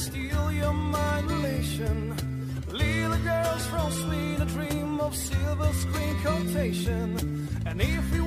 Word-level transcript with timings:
steal 0.00 0.50
your 0.52 0.72
mind 0.72 1.30
elation. 1.30 2.16
Little 2.72 3.18
girls 3.18 3.66
from 3.66 3.92
Sweden 3.92 4.48
dream 4.48 5.00
of 5.00 5.14
silver 5.14 5.72
screen 5.74 6.14
quotation. 6.22 7.48
And 7.66 7.80
if 7.82 8.14
you 8.14 8.24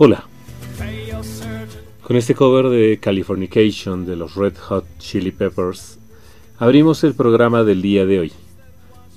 Hola, 0.00 0.28
con 2.02 2.16
este 2.16 2.36
cover 2.36 2.68
de 2.68 3.00
Californication 3.00 4.06
de 4.06 4.14
los 4.14 4.36
Red 4.36 4.56
Hot 4.68 4.84
Chili 4.98 5.32
Peppers, 5.32 5.98
abrimos 6.56 7.02
el 7.02 7.14
programa 7.14 7.64
del 7.64 7.82
día 7.82 8.06
de 8.06 8.20
hoy, 8.20 8.32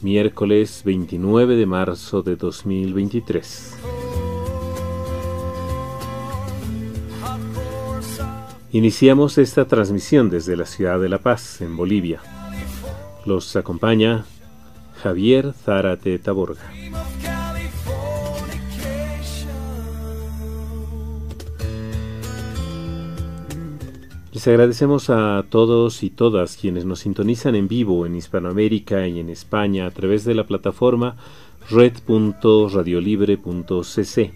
miércoles 0.02 0.82
29 0.84 1.56
de 1.56 1.66
marzo 1.68 2.24
de 2.24 2.36
2023. 2.36 3.78
Hardcore 7.22 8.02
soft. 8.02 8.56
Iniciamos 8.72 9.38
esta 9.38 9.66
transmisión 9.66 10.32
desde 10.32 10.58
la 10.58 10.66
ciudad 10.66 11.00
de 11.00 11.10
La 11.10 11.20
Paz, 11.20 11.62
en 11.62 11.78
Bolivia. 11.78 12.22
Los 13.28 13.56
acompaña 13.56 14.26
Javier 15.04 15.54
Zárate 15.54 16.18
Taborga. 16.18 16.72
Les 24.34 24.48
agradecemos 24.48 25.10
a 25.10 25.44
todos 25.50 26.04
y 26.04 26.10
todas 26.10 26.56
quienes 26.56 26.86
nos 26.86 27.00
sintonizan 27.00 27.54
en 27.56 27.68
vivo 27.68 28.06
en 28.06 28.16
Hispanoamérica 28.16 29.06
y 29.06 29.20
en 29.20 29.30
España 29.30 29.86
a 29.86 29.92
través 29.92 30.24
de 30.24 30.36
la 30.36 30.46
plataforma 30.46 31.18
red.radiolibre.cc. 31.70 34.32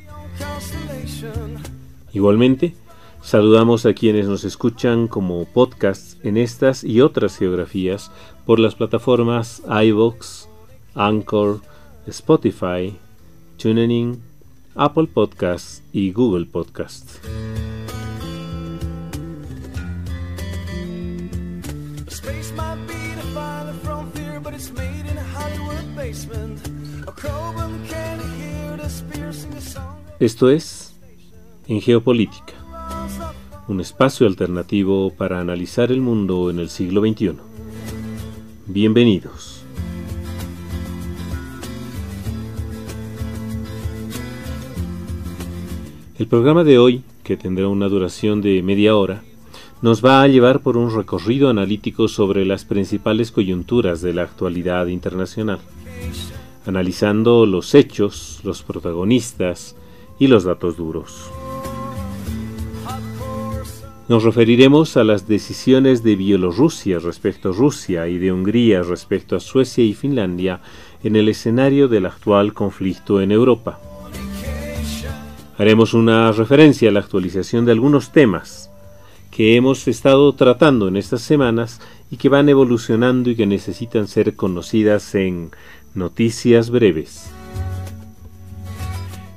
Igualmente, 2.11 2.75
saludamos 3.21 3.85
a 3.85 3.93
quienes 3.93 4.27
nos 4.27 4.43
escuchan 4.43 5.07
como 5.07 5.45
podcasts 5.45 6.17
en 6.23 6.35
estas 6.35 6.83
y 6.83 6.99
otras 6.99 7.37
geografías 7.37 8.11
por 8.45 8.59
las 8.59 8.75
plataformas 8.75 9.63
iVoox, 9.65 10.47
Anchor, 10.93 11.61
Spotify, 12.05 12.93
TuneIn, 13.57 14.21
Apple 14.75 15.07
Podcasts 15.07 15.83
y 15.93 16.11
Google 16.11 16.47
Podcasts. 16.47 17.21
Esto 30.19 30.49
es 30.49 30.95
En 31.67 31.81
Geopolítica, 31.81 32.53
un 33.67 33.81
espacio 33.81 34.25
alternativo 34.27 35.11
para 35.11 35.41
analizar 35.41 35.91
el 35.91 35.99
mundo 35.99 36.49
en 36.49 36.59
el 36.59 36.69
siglo 36.69 37.01
XXI. 37.01 37.33
Bienvenidos. 38.67 39.65
El 46.17 46.27
programa 46.27 46.63
de 46.63 46.79
hoy, 46.79 47.03
que 47.25 47.35
tendrá 47.35 47.67
una 47.67 47.89
duración 47.89 48.41
de 48.41 48.63
media 48.63 48.95
hora, 48.95 49.21
nos 49.85 50.03
va 50.03 50.23
a 50.23 50.27
llevar 50.27 50.61
por 50.61 50.77
un 50.77 50.95
recorrido 50.95 51.47
analítico 51.47 52.07
sobre 52.07 52.43
las 52.43 52.65
principales 52.65 53.31
coyunturas 53.31 54.01
de 54.01 54.15
la 54.15 54.23
actualidad 54.23 54.87
internacional, 54.87 55.59
analizando 56.65 57.45
los 57.45 57.75
hechos, 57.75 58.39
los 58.43 58.63
protagonistas 58.63 59.75
y 60.17 60.25
los 60.25 60.43
datos 60.43 60.75
duros. 60.75 61.29
Nos 64.09 64.23
referiremos 64.23 64.97
a 64.97 65.03
las 65.03 65.27
decisiones 65.27 66.01
de 66.01 66.15
Bielorrusia 66.15 66.97
respecto 66.97 67.49
a 67.49 67.53
Rusia 67.53 68.07
y 68.07 68.17
de 68.17 68.31
Hungría 68.31 68.81
respecto 68.81 69.35
a 69.35 69.39
Suecia 69.39 69.83
y 69.83 69.93
Finlandia 69.93 70.61
en 71.03 71.15
el 71.15 71.29
escenario 71.29 71.87
del 71.87 72.07
actual 72.07 72.55
conflicto 72.55 73.21
en 73.21 73.31
Europa. 73.31 73.79
Haremos 75.59 75.93
una 75.93 76.31
referencia 76.31 76.89
a 76.89 76.91
la 76.91 77.01
actualización 77.01 77.65
de 77.65 77.73
algunos 77.73 78.11
temas 78.11 78.64
que 79.35 79.57
hemos 79.57 79.85
estado 79.89 80.31
tratando 80.31 80.87
en 80.87 80.95
estas 80.95 81.21
semanas 81.21 81.81
y 82.09 82.15
que 82.15 82.29
van 82.29 82.47
evolucionando 82.47 83.29
y 83.29 83.35
que 83.35 83.45
necesitan 83.45 84.07
ser 84.07 84.37
conocidas 84.37 85.13
en 85.13 85.51
noticias 85.93 86.69
breves. 86.69 87.29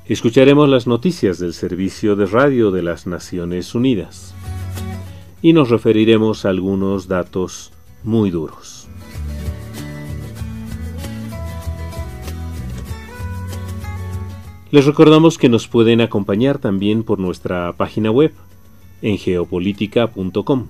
Escucharemos 0.06 0.68
las 0.68 0.86
noticias 0.86 1.40
del 1.40 1.52
Servicio 1.52 2.14
de 2.14 2.26
Radio 2.26 2.70
de 2.70 2.84
las 2.84 3.08
Naciones 3.08 3.74
Unidas 3.74 4.36
y 5.42 5.52
nos 5.52 5.68
referiremos 5.68 6.44
a 6.44 6.50
algunos 6.50 7.08
datos 7.08 7.72
muy 8.04 8.30
duros. 8.30 8.86
Les 14.70 14.86
recordamos 14.86 15.38
que 15.38 15.48
nos 15.48 15.66
pueden 15.66 16.00
acompañar 16.02 16.58
también 16.58 17.02
por 17.02 17.18
nuestra 17.18 17.72
página 17.72 18.12
web 18.12 18.32
en 19.02 19.18
geopolítica.com. 19.18 20.66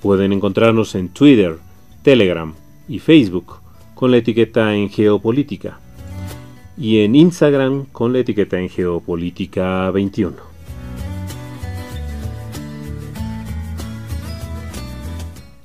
Pueden 0.00 0.32
encontrarnos 0.32 0.94
en 0.94 1.08
Twitter, 1.08 1.58
Telegram 2.02 2.54
y 2.88 2.98
Facebook 2.98 3.56
con 3.94 4.10
la 4.10 4.18
etiqueta 4.18 4.74
en 4.74 4.90
Geopolítica 4.90 5.80
y 6.78 7.00
en 7.00 7.14
Instagram 7.14 7.86
con 7.86 8.12
la 8.12 8.20
etiqueta 8.20 8.60
en 8.60 8.68
Geopolítica 8.68 9.90
21. 9.90 10.36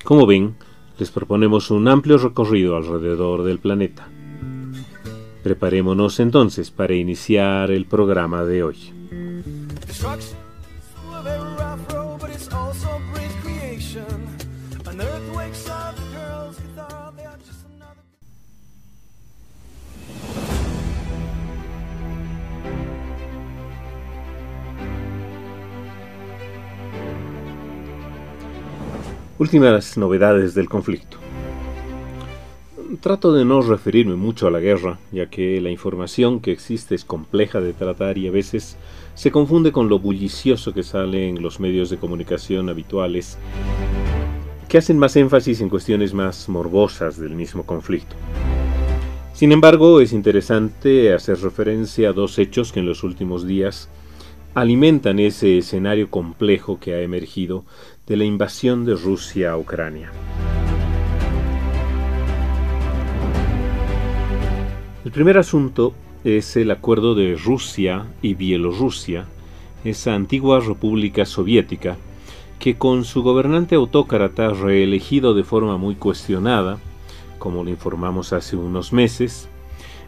Como 0.03 0.25
ven, 0.25 0.55
les 0.97 1.09
proponemos 1.09 1.71
un 1.71 1.87
amplio 1.87 2.17
recorrido 2.17 2.75
alrededor 2.75 3.43
del 3.43 3.59
planeta. 3.59 4.07
Preparémonos 5.43 6.19
entonces 6.19 6.69
para 6.69 6.95
iniciar 6.95 7.71
el 7.71 7.85
programa 7.85 8.43
de 8.43 8.63
hoy. 8.63 8.77
Últimas 29.41 29.97
novedades 29.97 30.53
del 30.53 30.69
conflicto. 30.69 31.17
Trato 32.99 33.33
de 33.33 33.43
no 33.43 33.63
referirme 33.63 34.13
mucho 34.13 34.45
a 34.45 34.51
la 34.51 34.59
guerra, 34.59 34.99
ya 35.11 35.31
que 35.31 35.59
la 35.61 35.71
información 35.71 36.41
que 36.41 36.51
existe 36.51 36.93
es 36.93 37.03
compleja 37.03 37.59
de 37.59 37.73
tratar 37.73 38.19
y 38.19 38.27
a 38.27 38.31
veces 38.31 38.77
se 39.15 39.31
confunde 39.31 39.71
con 39.71 39.89
lo 39.89 39.97
bullicioso 39.97 40.75
que 40.75 40.83
sale 40.83 41.27
en 41.27 41.41
los 41.41 41.59
medios 41.59 41.89
de 41.89 41.97
comunicación 41.97 42.69
habituales, 42.69 43.39
que 44.69 44.77
hacen 44.77 44.99
más 44.99 45.15
énfasis 45.15 45.59
en 45.61 45.69
cuestiones 45.69 46.13
más 46.13 46.47
morbosas 46.47 47.17
del 47.17 47.31
mismo 47.31 47.65
conflicto. 47.65 48.15
Sin 49.33 49.51
embargo, 49.51 50.01
es 50.01 50.13
interesante 50.13 51.13
hacer 51.13 51.39
referencia 51.39 52.09
a 52.09 52.13
dos 52.13 52.37
hechos 52.37 52.71
que 52.71 52.81
en 52.81 52.85
los 52.85 53.03
últimos 53.03 53.47
días 53.47 53.89
alimentan 54.53 55.19
ese 55.19 55.57
escenario 55.57 56.09
complejo 56.09 56.79
que 56.79 56.93
ha 56.93 57.01
emergido 57.01 57.63
de 58.05 58.17
la 58.17 58.25
invasión 58.25 58.83
de 58.85 58.95
Rusia 58.95 59.51
a 59.51 59.57
Ucrania. 59.57 60.11
El 65.05 65.11
primer 65.11 65.37
asunto 65.37 65.93
es 66.23 66.55
el 66.57 66.69
acuerdo 66.69 67.15
de 67.15 67.35
Rusia 67.35 68.05
y 68.21 68.33
Bielorrusia, 68.33 69.25
esa 69.83 70.13
antigua 70.13 70.59
república 70.59 71.25
soviética, 71.25 71.97
que 72.59 72.77
con 72.77 73.05
su 73.05 73.23
gobernante 73.23 73.75
autócrata 73.75 74.49
reelegido 74.49 75.33
de 75.33 75.43
forma 75.43 75.77
muy 75.77 75.95
cuestionada, 75.95 76.77
como 77.39 77.63
lo 77.63 77.71
informamos 77.71 78.33
hace 78.33 78.55
unos 78.55 78.93
meses, 78.93 79.49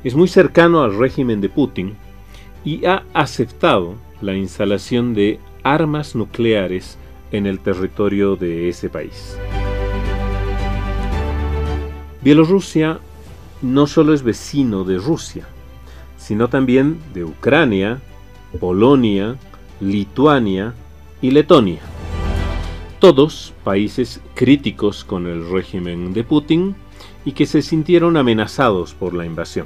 es 0.04 0.16
muy 0.16 0.28
cercano 0.28 0.84
al 0.84 0.96
régimen 0.96 1.42
de 1.42 1.50
Putin 1.50 1.96
y 2.64 2.86
ha 2.86 3.04
aceptado 3.14 3.96
la 4.22 4.36
instalación 4.36 5.14
de 5.14 5.40
armas 5.64 6.16
nucleares 6.16 6.98
en 7.32 7.46
el 7.46 7.60
territorio 7.60 8.36
de 8.36 8.70
ese 8.70 8.90
país. 8.90 9.38
Bielorrusia 12.22 13.00
no 13.62 13.88
solo 13.88 14.14
es 14.14 14.24
vecino 14.24 14.84
de 14.84 14.98
Rusia, 14.98 15.46
sino 16.18 16.48
también 16.48 17.00
de 17.14 17.26
Ucrania, 17.26 18.02
Polonia, 18.60 19.36
Lituania 19.82 20.74
y 21.22 21.32
Letonia. 21.32 21.82
Todos 23.00 23.54
países 23.66 24.22
críticos 24.36 25.04
con 25.04 25.28
el 25.28 25.50
régimen 25.50 26.14
de 26.14 26.24
Putin 26.24 26.76
y 27.26 27.34
que 27.34 27.46
se 27.46 27.62
sintieron 27.62 28.16
amenazados 28.16 28.94
por 28.94 29.14
la 29.14 29.26
invasión. 29.26 29.66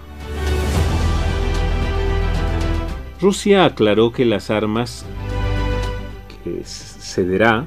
Rusia 3.19 3.65
aclaró 3.65 4.11
que 4.11 4.25
las 4.25 4.51
armas 4.51 5.05
que 6.43 6.61
cederá 6.63 7.65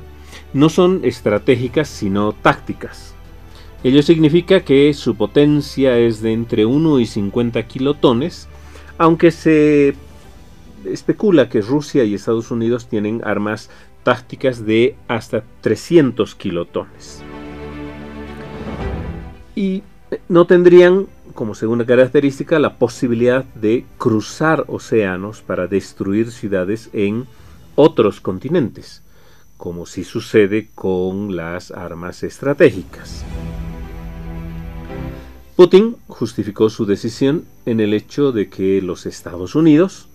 no 0.53 0.69
son 0.69 1.01
estratégicas 1.03 1.89
sino 1.89 2.33
tácticas. 2.33 3.15
Ello 3.83 4.03
significa 4.03 4.61
que 4.61 4.93
su 4.95 5.17
potencia 5.17 5.99
es 5.99 6.21
de 6.21 6.33
entre 6.33 6.67
1 6.67 7.01
y 7.01 7.07
50 7.07 7.63
kilotones, 7.65 8.47
aunque 8.99 9.31
se 9.31 9.95
especula 10.85 11.49
que 11.49 11.63
Rusia 11.63 12.05
y 12.05 12.15
Estados 12.15 12.51
Unidos 12.51 12.89
tienen 12.89 13.23
armas 13.25 13.71
tácticas 14.03 14.65
de 14.65 14.97
hasta 15.09 15.43
300 15.63 16.35
kilotones. 16.35 17.23
Y 19.57 19.83
no 20.29 20.47
tendrían 20.47 21.07
como 21.35 21.55
segunda 21.55 21.85
característica 21.87 22.59
la 22.59 22.77
posibilidad 22.77 23.45
de 23.55 23.85
cruzar 23.99 24.65
océanos 24.69 25.43
para 25.43 25.67
destruir 25.67 26.31
ciudades 26.31 26.91
en 26.93 27.27
otros 27.75 28.21
continentes, 28.21 29.03
como 29.57 29.87
si 29.87 30.05
sucede 30.05 30.69
con 30.75 31.37
las 31.37 31.71
armas 31.71 32.23
estratégicas. 32.23 33.25
Putin 35.57 35.97
justificó 36.07 36.71
su 36.71 36.87
decisión 36.87 37.45
en 37.67 37.81
el 37.81 37.93
hecho 37.93 38.33
de 38.33 38.49
que 38.49 38.81
los 38.81 39.05
Estados 39.05 39.55
Unidos 39.55 40.09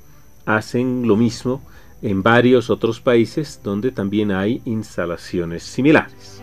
hacen 0.46 1.08
lo 1.08 1.16
mismo 1.16 1.62
en 2.02 2.24
varios 2.24 2.70
otros 2.70 3.00
países 3.00 3.62
donde 3.64 3.92
también 3.92 4.32
hay 4.32 4.62
instalaciones 4.66 5.64
similares. 5.64 6.42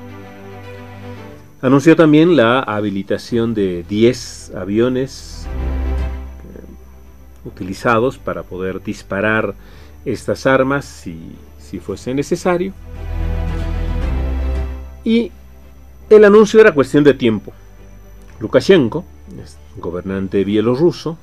Anunció 1.63 1.95
también 1.95 2.35
la 2.35 2.59
habilitación 2.59 3.55
de 3.55 3.85
10 3.89 4.57
aviones 4.57 5.47
eh, 5.47 6.61
utilizados 7.45 8.19
para 8.19 8.43
poder 8.43 8.83
disparar 8.83 9.55
estas 10.05 10.45
armas 10.47 10.85
si, 10.85 11.17
si 11.61 11.79
fuese 11.79 12.15
necesario. 12.15 12.73
Y 15.05 15.31
el 16.11 16.25
anuncio 16.25 16.61
era 16.61 16.75
cuestión 16.75 17.05
de 17.05 17.15
tiempo. 17.15 17.53
Lukashenko, 18.41 19.05
gobernante 19.77 20.43
bielorruso, 20.43 21.17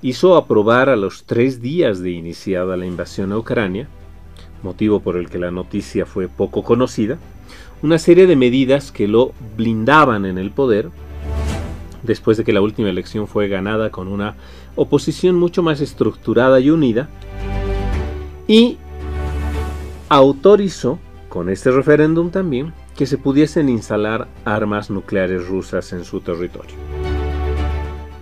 hizo 0.00 0.36
aprobar 0.36 0.90
a 0.90 0.96
los 0.96 1.24
tres 1.24 1.60
días 1.60 1.98
de 1.98 2.12
iniciada 2.12 2.76
la 2.76 2.86
invasión 2.86 3.32
a 3.32 3.38
Ucrania, 3.38 3.88
motivo 4.62 5.00
por 5.00 5.16
el 5.16 5.28
que 5.28 5.40
la 5.40 5.50
noticia 5.50 6.06
fue 6.06 6.28
poco 6.28 6.62
conocida, 6.62 7.18
una 7.82 7.98
serie 7.98 8.26
de 8.26 8.36
medidas 8.36 8.92
que 8.92 9.08
lo 9.08 9.32
blindaban 9.56 10.24
en 10.24 10.38
el 10.38 10.52
poder, 10.52 10.90
después 12.02 12.36
de 12.36 12.44
que 12.44 12.52
la 12.52 12.60
última 12.60 12.90
elección 12.90 13.26
fue 13.26 13.48
ganada 13.48 13.90
con 13.90 14.08
una 14.08 14.36
oposición 14.76 15.36
mucho 15.36 15.62
más 15.62 15.80
estructurada 15.80 16.60
y 16.60 16.70
unida, 16.70 17.08
y 18.46 18.78
autorizó, 20.08 20.98
con 21.28 21.48
este 21.48 21.70
referéndum 21.70 22.30
también, 22.30 22.72
que 22.96 23.06
se 23.06 23.18
pudiesen 23.18 23.68
instalar 23.68 24.28
armas 24.44 24.90
nucleares 24.90 25.48
rusas 25.48 25.92
en 25.92 26.04
su 26.04 26.20
territorio. 26.20 26.76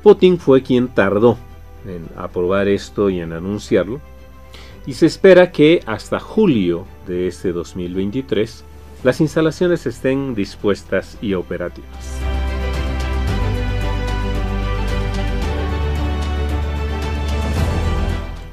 Putin 0.02 0.38
fue 0.38 0.62
quien 0.62 0.88
tardó 0.88 1.36
en 1.86 2.06
aprobar 2.16 2.68
esto 2.68 3.10
y 3.10 3.20
en 3.20 3.32
anunciarlo, 3.32 4.00
y 4.86 4.94
se 4.94 5.04
espera 5.06 5.52
que 5.52 5.82
hasta 5.84 6.18
julio 6.18 6.86
de 7.06 7.26
este 7.26 7.52
2023 7.52 8.64
las 9.02 9.20
instalaciones 9.20 9.86
estén 9.86 10.34
dispuestas 10.34 11.16
y 11.22 11.34
operativas. 11.34 12.20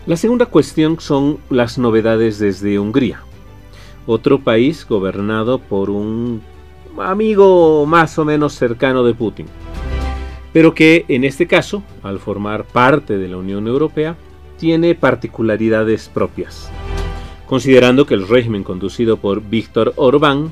La 0.05 0.15
segunda 0.15 0.45
cuestión 0.45 0.99
son 1.01 1.39
las 1.49 1.77
novedades 1.77 2.39
desde 2.39 2.79
Hungría, 2.79 3.19
otro 4.05 4.39
país 4.39 4.87
gobernado 4.87 5.59
por 5.59 5.89
un 5.89 6.41
amigo 6.97 7.85
más 7.85 8.17
o 8.17 8.23
menos 8.23 8.53
cercano 8.53 9.03
de 9.03 9.13
Putin, 9.13 9.47
pero 10.53 10.73
que 10.73 11.03
en 11.09 11.25
este 11.25 11.45
caso, 11.45 11.83
al 12.03 12.19
formar 12.19 12.63
parte 12.63 13.17
de 13.17 13.27
la 13.27 13.35
Unión 13.35 13.67
Europea, 13.67 14.15
tiene 14.57 14.95
particularidades 14.95 16.07
propias 16.07 16.71
considerando 17.47 18.05
que 18.05 18.13
el 18.13 18.27
régimen 18.27 18.63
conducido 18.63 19.17
por 19.17 19.41
Víctor 19.41 19.93
Orbán 19.95 20.51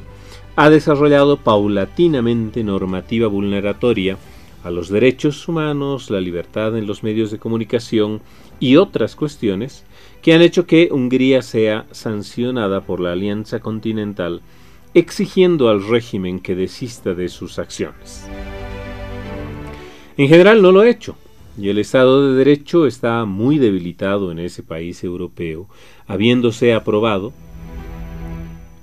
ha 0.56 0.70
desarrollado 0.70 1.38
paulatinamente 1.38 2.64
normativa 2.64 3.28
vulneratoria 3.28 4.18
a 4.64 4.72
los 4.72 4.90
derechos 4.90 5.48
humanos, 5.48 6.10
la 6.10 6.22
libertad 6.22 6.76
en 6.76 6.88
los 6.88 7.04
medios 7.04 7.30
de 7.30 7.38
comunicación 7.38 8.22
y 8.60 8.78
otras 8.78 9.16
cuestiones 9.16 9.86
que 10.24 10.34
han 10.34 10.42
hecho 10.42 10.66
que 10.66 10.90
Hungría 10.92 11.44
sea 11.44 11.86
sancionada 11.92 12.82
por 12.82 13.00
la 13.00 13.12
Alianza 13.12 13.60
Continental 13.60 14.42
exigiendo 14.96 15.70
al 15.70 15.86
régimen 15.86 16.40
que 16.40 16.56
desista 16.56 17.14
de 17.14 17.28
sus 17.28 17.60
acciones. 17.60 18.26
En 20.18 20.30
general 20.30 20.62
no 20.62 20.72
lo 20.72 20.80
ha 20.80 20.90
hecho, 20.90 21.18
y 21.60 21.68
el 21.68 21.78
Estado 21.78 22.30
de 22.30 22.38
Derecho 22.38 22.88
está 22.88 23.26
muy 23.26 23.60
debilitado 23.60 24.32
en 24.32 24.40
ese 24.40 24.64
país 24.64 25.04
europeo, 25.04 25.68
habiéndose 26.08 26.74
aprobado 26.74 27.34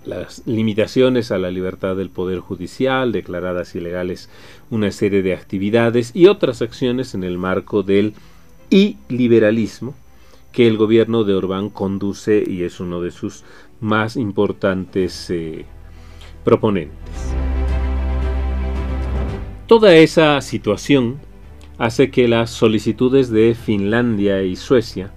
las 0.05 0.43
limitaciones 0.47 1.31
a 1.31 1.39
la 1.39 1.51
libertad 1.51 1.97
del 1.97 2.11
Poder 2.11 2.41
Judicial, 2.41 3.13
declaradas 3.13 3.75
ilegales 3.75 4.29
una 4.71 4.91
serie 4.91 5.23
de 5.23 5.35
actividades 5.35 6.11
y 6.15 6.27
otras 6.27 6.61
acciones 6.63 7.15
en 7.15 7.23
el 7.25 7.39
marco 7.39 7.83
del 7.83 8.15
iliberalismo 8.71 9.95
que 10.51 10.67
el 10.67 10.77
gobierno 10.77 11.25
de 11.25 11.35
Orbán 11.35 11.71
conduce 11.71 12.45
y 12.47 12.63
es 12.65 12.81
uno 12.81 13.01
de 13.01 13.11
sus 13.11 13.45
más 13.81 14.17
importantes 14.17 15.31
eh, 15.31 15.65
proponentes. 16.45 16.99
Toda 19.67 19.95
esa 19.95 20.41
situación 20.41 21.19
hace 21.79 22.11
que 22.11 22.29
las 22.29 22.51
solicitudes 22.51 23.31
de 23.31 23.55
Finlandia 23.55 24.43
y 24.43 24.57
Suecia, 24.57 25.11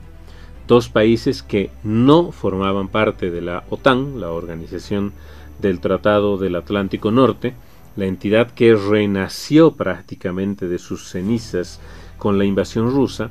dos 0.67 0.89
países 0.89 1.43
que 1.43 1.69
no 1.83 2.31
formaban 2.31 2.87
parte 2.87 3.31
de 3.31 3.41
la 3.41 3.63
OTAN, 3.69 4.19
la 4.19 4.31
Organización 4.31 5.13
del 5.61 5.79
Tratado 5.79 6.37
del 6.37 6.55
Atlántico 6.55 7.11
Norte, 7.11 7.53
la 7.95 8.05
entidad 8.05 8.51
que 8.51 8.75
renació 8.75 9.71
prácticamente 9.71 10.67
de 10.67 10.79
sus 10.79 11.09
cenizas 11.09 11.79
con 12.17 12.37
la 12.37 12.45
invasión 12.45 12.91
rusa, 12.91 13.29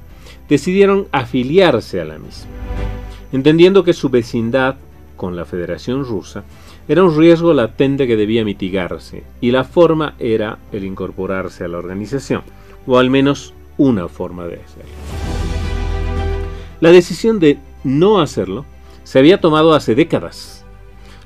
decidieron 0.49 1.07
afiliarse 1.13 2.01
a 2.01 2.05
la 2.05 2.19
misma, 2.19 2.51
entendiendo 3.33 3.85
que 3.85 3.93
su 3.93 4.09
vecindad 4.09 4.77
con 5.17 5.37
la 5.37 5.45
Federación 5.45 6.05
Rusa 6.05 6.45
era 6.89 7.03
un 7.03 7.17
riesgo 7.17 7.53
latente 7.55 8.07
que 8.07 8.17
debía 8.17 8.45
mitigarse, 8.45 9.25
y 9.41 9.51
la 9.51 9.65
forma 9.65 10.15
era 10.19 10.59
el 10.73 10.85
incorporarse 10.85 11.65
a 11.65 11.69
la 11.69 11.79
organización 11.79 12.43
o 12.87 12.99
al 12.99 13.11
menos 13.11 13.55
una 13.79 14.09
forma 14.09 14.47
de 14.47 14.57
hacerlo. 14.57 15.34
La 16.81 16.91
decisión 16.91 17.39
de 17.39 17.59
no 17.85 18.21
hacerlo 18.21 18.65
se 19.05 19.19
había 19.19 19.41
tomado 19.41 19.75
hace 19.75 19.95
décadas. 19.95 20.65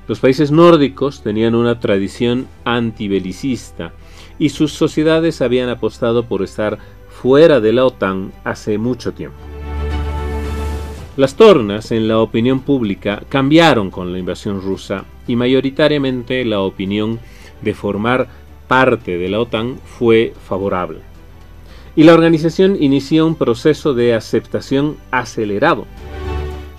Los 0.07 0.21
países 0.21 0.51
nórdicos 0.51 1.23
tenían 1.23 1.55
una 1.55 1.81
tradición 1.81 2.47
antibelicista 2.65 3.93
y 4.39 4.51
sus 4.51 4.73
sociedades 4.73 5.41
habían 5.41 5.69
apostado 5.69 6.27
por 6.27 6.43
estar 6.43 6.79
fuera 7.09 7.61
de 7.61 7.73
la 7.73 7.87
OTAN 7.87 8.33
hace 8.45 8.79
mucho 8.79 9.13
tiempo. 9.13 9.39
Las 11.17 11.35
tornas 11.35 11.91
en 11.91 12.09
la 12.09 12.19
opinión 12.21 12.61
pública 12.61 13.23
cambiaron 13.29 13.91
con 13.91 14.13
la 14.13 14.19
invasión 14.19 14.63
rusa 14.63 15.05
y 15.27 15.35
mayoritariamente 15.35 16.45
la 16.45 16.61
opinión 16.61 17.19
de 17.63 17.75
formar 17.75 18.29
parte 18.69 19.19
de 19.19 19.29
la 19.29 19.41
OTAN 19.41 19.81
fue 19.85 20.33
favorable 20.47 21.08
y 21.97 22.05
la 22.05 22.15
organización 22.15 22.77
inició 22.81 23.27
un 23.27 23.35
proceso 23.35 23.95
de 23.95 24.15
aceptación 24.15 24.97
acelerado, 25.11 25.87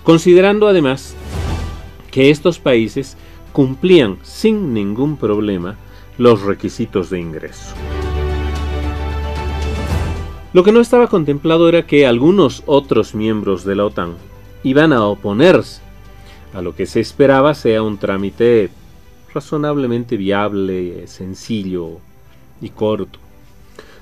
considerando 0.04 0.68
además 0.68 1.16
que 2.12 2.30
estos 2.30 2.60
países 2.60 3.18
cumplían 3.52 4.18
sin 4.24 4.74
ningún 4.74 5.18
problema 5.18 5.76
los 6.18 6.42
requisitos 6.42 7.10
de 7.10 7.20
ingreso. 7.20 7.76
Lo 10.52 10.64
que 10.64 10.72
no 10.72 10.82
estaba 10.82 11.08
contemplado 11.08 11.70
era 11.70 11.86
que 11.86 12.08
algunos 12.08 12.64
otros 12.66 13.14
miembros 13.14 13.64
de 13.64 13.76
la 13.76 13.86
OTAN 13.86 14.16
iban 14.64 14.94
a 14.94 15.06
oponerse 15.06 15.82
a 16.54 16.62
lo 16.62 16.76
que 16.76 16.86
se 16.86 17.00
esperaba 17.00 17.54
sea 17.54 17.84
un 17.84 17.98
trámite 17.98 18.72
razonablemente 19.34 20.18
viable, 20.18 21.06
sencillo 21.08 22.00
y 22.62 22.70
corto. 22.70 23.20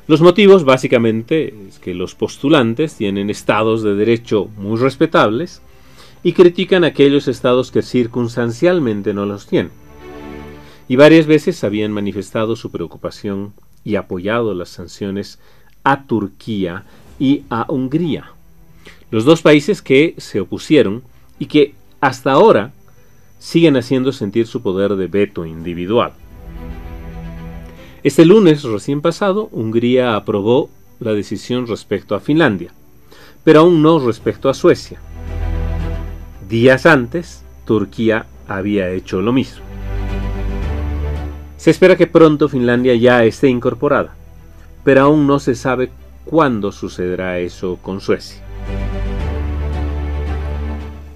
Los 0.07 0.21
motivos 0.21 0.63
básicamente 0.63 1.53
es 1.67 1.79
que 1.79 1.93
los 1.93 2.15
postulantes 2.15 2.95
tienen 2.95 3.29
estados 3.29 3.83
de 3.83 3.93
derecho 3.93 4.49
muy 4.57 4.77
respetables 4.77 5.61
y 6.23 6.31
critican 6.31 6.85
aquellos 6.85 7.27
estados 7.27 7.71
que 7.71 7.81
circunstancialmente 7.81 9.13
no 9.13 9.25
los 9.25 9.47
tienen. 9.47 9.73
Y 10.87 10.95
varias 10.95 11.25
veces 11.25 11.61
habían 11.65 11.91
manifestado 11.91 12.55
su 12.55 12.71
preocupación 12.71 13.53
y 13.83 13.97
apoyado 13.97 14.53
las 14.53 14.69
sanciones 14.69 15.39
a 15.83 16.05
Turquía 16.05 16.85
y 17.19 17.43
a 17.49 17.65
Hungría, 17.67 18.31
los 19.11 19.25
dos 19.25 19.41
países 19.41 19.81
que 19.81 20.15
se 20.17 20.39
opusieron 20.39 21.03
y 21.37 21.47
que 21.47 21.75
hasta 21.99 22.31
ahora 22.31 22.71
siguen 23.39 23.75
haciendo 23.75 24.13
sentir 24.13 24.47
su 24.47 24.61
poder 24.61 24.95
de 24.95 25.07
veto 25.07 25.45
individual. 25.45 26.13
Este 28.03 28.25
lunes 28.25 28.63
recién 28.63 29.01
pasado, 29.01 29.49
Hungría 29.51 30.15
aprobó 30.15 30.69
la 30.99 31.13
decisión 31.13 31.65
respecto 31.67 32.13
a 32.13 32.19
Finlandia, 32.19 32.71
pero 33.43 33.61
aún 33.61 33.81
no 33.81 33.99
respecto 33.99 34.49
a 34.49 34.53
Suecia. 34.53 34.99
Días 36.47 36.85
antes, 36.85 37.43
Turquía 37.65 38.27
había 38.47 38.89
hecho 38.91 39.21
lo 39.21 39.33
mismo. 39.33 39.63
Se 41.57 41.71
espera 41.71 41.97
que 41.97 42.07
pronto 42.07 42.47
Finlandia 42.47 42.95
ya 42.95 43.23
esté 43.25 43.49
incorporada, 43.49 44.15
pero 44.83 45.01
aún 45.01 45.25
no 45.25 45.39
se 45.39 45.55
sabe 45.55 45.89
cuándo 46.23 46.71
sucederá 46.71 47.39
eso 47.39 47.79
con 47.81 47.99
Suecia. 47.99 48.41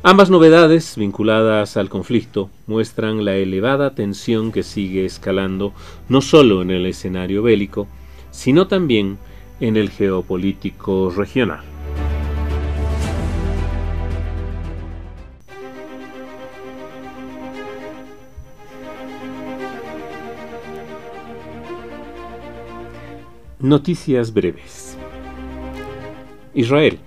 Ambas 0.03 0.31
novedades 0.31 0.96
vinculadas 0.98 1.77
al 1.77 1.88
conflicto 1.88 2.50
muestran 2.65 3.24
la 3.24 3.36
elevada 3.36 3.93
tensión 3.93 4.51
que 4.51 4.63
sigue 4.63 5.05
escalando 5.05 5.74
no 6.10 6.22
solo 6.22 6.63
en 6.63 6.72
el 6.72 6.88
escenario 6.88 7.43
bélico, 7.43 7.88
sino 8.31 8.65
también 8.65 9.20
en 9.60 9.77
el 9.77 9.91
geopolítico 9.91 11.12
regional. 11.12 11.62
Noticias 23.60 24.34
breves. 24.34 24.98
Israel 26.55 26.98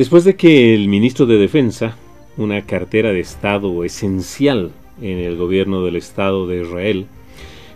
Después 0.00 0.24
de 0.24 0.34
que 0.34 0.74
el 0.74 0.88
ministro 0.88 1.26
de 1.26 1.36
Defensa, 1.36 1.94
una 2.38 2.64
cartera 2.64 3.12
de 3.12 3.20
Estado 3.20 3.84
esencial 3.84 4.70
en 5.02 5.18
el 5.18 5.36
gobierno 5.36 5.84
del 5.84 5.96
Estado 5.96 6.46
de 6.46 6.62
Israel, 6.62 7.04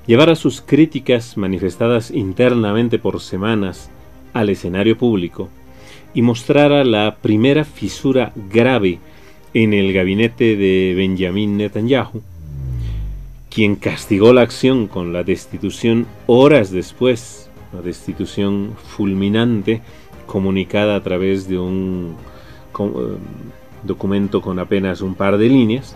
llevara 0.07 0.35
sus 0.35 0.62
críticas 0.62 1.37
manifestadas 1.37 2.11
internamente 2.11 2.99
por 2.99 3.21
semanas 3.21 3.90
al 4.33 4.49
escenario 4.49 4.97
público 4.97 5.50
y 6.14 6.23
mostrara 6.23 6.83
la 6.83 7.16
primera 7.21 7.66
fisura 7.66 8.33
grave 8.50 9.00
en 9.52 9.75
el 9.75 9.93
gabinete 9.93 10.57
de 10.57 10.95
Benjamin 10.97 11.59
Netanyahu, 11.59 12.23
quien 13.50 13.76
castigó 13.76 14.33
la 14.33 14.40
acción 14.40 14.87
con 14.87 15.12
la 15.12 15.25
destitución 15.25 16.07
horas 16.26 16.71
después, 16.71 17.50
la 17.75 17.83
destitución 17.83 18.73
fulminante 18.97 19.83
comunicada 20.35 20.97
a 20.97 21.00
través 21.00 21.47
de 21.47 21.57
un 21.57 22.17
eh, 22.76 22.83
documento 23.85 24.41
con 24.41 24.59
apenas 24.59 25.00
un 25.00 25.14
par 25.14 25.38
de 25.38 25.49
líneas. 25.49 25.95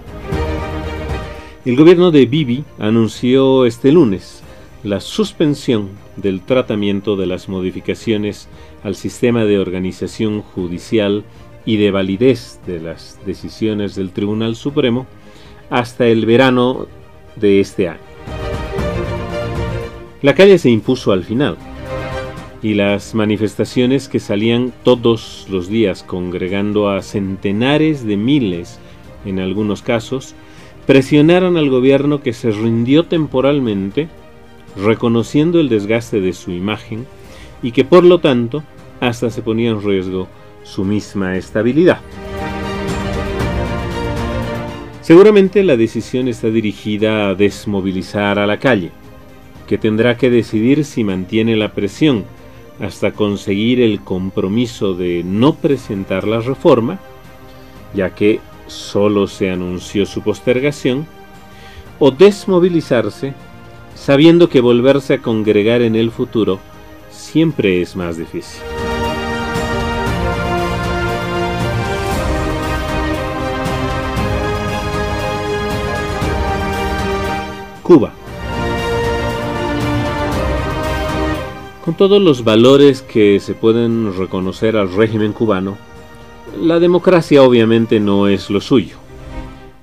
El 1.65 1.75
gobierno 1.75 2.13
de 2.13 2.25
Bibi 2.25 2.63
anunció 2.79 3.67
este 3.67 3.91
lunes 3.91 4.45
la 4.85 5.01
suspensión 5.01 5.89
del 6.15 6.43
tratamiento 6.43 7.17
de 7.17 7.27
las 7.27 7.49
modificaciones 7.49 8.49
al 8.85 8.95
sistema 8.95 9.45
de 9.45 9.59
organización 9.59 10.41
judicial 10.41 11.25
y 11.65 11.77
de 11.77 11.91
validez 11.91 12.61
de 12.65 12.79
las 12.79 13.19
decisiones 13.27 13.97
del 13.97 14.13
Tribunal 14.13 14.55
Supremo 14.55 15.09
hasta 15.69 16.07
el 16.07 16.27
verano 16.27 16.87
de 17.35 17.59
este 17.59 17.89
año. 17.89 17.99
La 20.23 20.37
calle 20.37 20.59
se 20.59 20.71
impuso 20.71 21.11
al 21.11 21.25
final, 21.25 21.57
y 22.63 22.75
las 22.75 23.15
manifestaciones 23.15 24.09
que 24.09 24.19
salían 24.19 24.73
todos 24.83 25.47
los 25.49 25.69
días 25.69 26.03
congregando 26.03 26.91
a 26.91 27.03
centenares 27.03 28.05
de 28.05 28.17
miles 28.17 28.79
en 29.25 29.39
algunos 29.39 29.83
casos, 29.83 30.35
presionaron 30.87 31.57
al 31.57 31.71
gobierno 31.71 32.23
que 32.23 32.33
se 32.33 32.51
rindió 32.51 33.05
temporalmente, 33.05 34.09
reconociendo 34.77 35.61
el 35.61 35.69
desgaste 35.69 36.21
de 36.21 36.33
su 36.33 36.51
imagen 36.51 37.07
y 37.63 37.73
que 37.73 37.85
por 37.85 38.05
lo 38.05 38.19
tanto 38.19 38.63
hasta 39.01 39.31
se 39.31 39.43
ponía 39.43 39.71
en 39.71 39.83
riesgo 39.83 40.29
su 40.65 40.85
misma 40.85 41.37
estabilidad. 41.37 42.01
Seguramente 45.03 45.63
la 45.63 45.77
decisión 45.77 46.29
está 46.29 46.49
dirigida 46.51 47.29
a 47.29 47.35
desmovilizar 47.35 48.39
a 48.39 48.47
la 48.47 48.59
calle, 48.59 48.91
que 49.67 49.79
tendrá 49.79 50.17
que 50.17 50.29
decidir 50.29 50.85
si 50.85 51.05
mantiene 51.05 51.57
la 51.57 51.73
presión 51.73 52.25
hasta 52.81 53.13
conseguir 53.13 53.81
el 53.81 54.01
compromiso 54.01 54.95
de 54.95 55.23
no 55.25 55.55
presentar 55.55 56.27
la 56.27 56.41
reforma, 56.41 56.99
ya 57.95 58.15
que 58.15 58.41
solo 58.67 59.27
se 59.27 59.51
anunció 59.51 60.07
su 60.07 60.23
postergación, 60.23 61.07
o 61.99 62.11
desmovilizarse 62.11 63.35
sabiendo 63.95 64.49
que 64.49 64.61
volverse 64.61 65.15
a 65.15 65.19
congregar 65.23 65.83
en 65.83 65.97
el 65.97 66.11
futuro 66.11 66.61
siempre 67.11 67.83
es 67.83 67.97
más 67.97 68.17
difícil. 68.17 68.63
Cuba. 77.83 78.13
Con 81.89 81.97
todos 81.97 82.21
los 82.21 82.45
valores 82.45 83.01
que 83.01 83.41
se 83.41 83.55
pueden 83.55 84.15
reconocer 84.15 84.77
al 84.77 84.93
régimen 84.93 85.33
cubano, 85.33 85.79
la 86.61 86.81
democracia 86.81 87.43
obviamente 87.43 87.99
no 87.99 88.29
es 88.29 88.51
lo 88.51 88.61
suyo, 88.61 88.99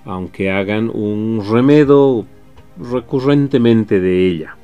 aunque 0.06 0.52
hagan 0.52 0.92
un 0.94 1.44
remedo 1.50 2.28
recurrentemente 2.78 4.00
de 4.00 4.30
ella. 4.30 4.56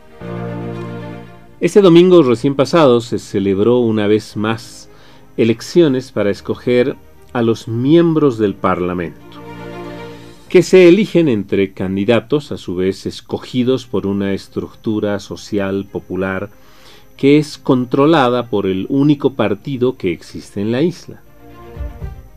Este 1.59 1.81
domingo 1.81 2.21
recién 2.21 2.53
pasado 2.53 3.01
se 3.01 3.17
celebró 3.17 3.79
una 3.79 4.05
vez 4.05 4.37
más 4.37 4.87
elecciones 5.35 6.11
para 6.11 6.29
escoger 6.29 6.95
a 7.33 7.41
los 7.41 7.67
miembros 7.67 8.37
del 8.37 8.53
Parlamento, 8.53 9.19
que 10.47 10.61
se 10.61 10.87
eligen 10.87 11.27
entre 11.27 11.73
candidatos 11.73 12.51
a 12.51 12.57
su 12.57 12.75
vez 12.75 13.07
escogidos 13.07 13.87
por 13.87 14.05
una 14.05 14.35
estructura 14.35 15.19
social 15.19 15.87
popular 15.91 16.51
que 17.21 17.37
es 17.37 17.59
controlada 17.59 18.49
por 18.49 18.65
el 18.65 18.87
único 18.89 19.33
partido 19.33 19.95
que 19.95 20.11
existe 20.11 20.59
en 20.59 20.71
la 20.71 20.81
isla. 20.81 21.21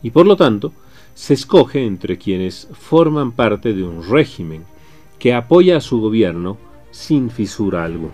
Y 0.03 0.11
por 0.11 0.27
lo 0.27 0.35
tanto, 0.35 0.73
se 1.15 1.33
escoge 1.33 1.87
entre 1.87 2.19
quienes 2.19 2.67
forman 2.71 3.31
parte 3.31 3.73
de 3.73 3.83
un 3.83 4.07
régimen 4.07 4.63
que 5.17 5.33
apoya 5.33 5.77
a 5.77 5.81
su 5.81 5.99
gobierno 5.99 6.57
sin 6.91 7.31
fisura 7.31 7.83
alguna. 7.83 8.13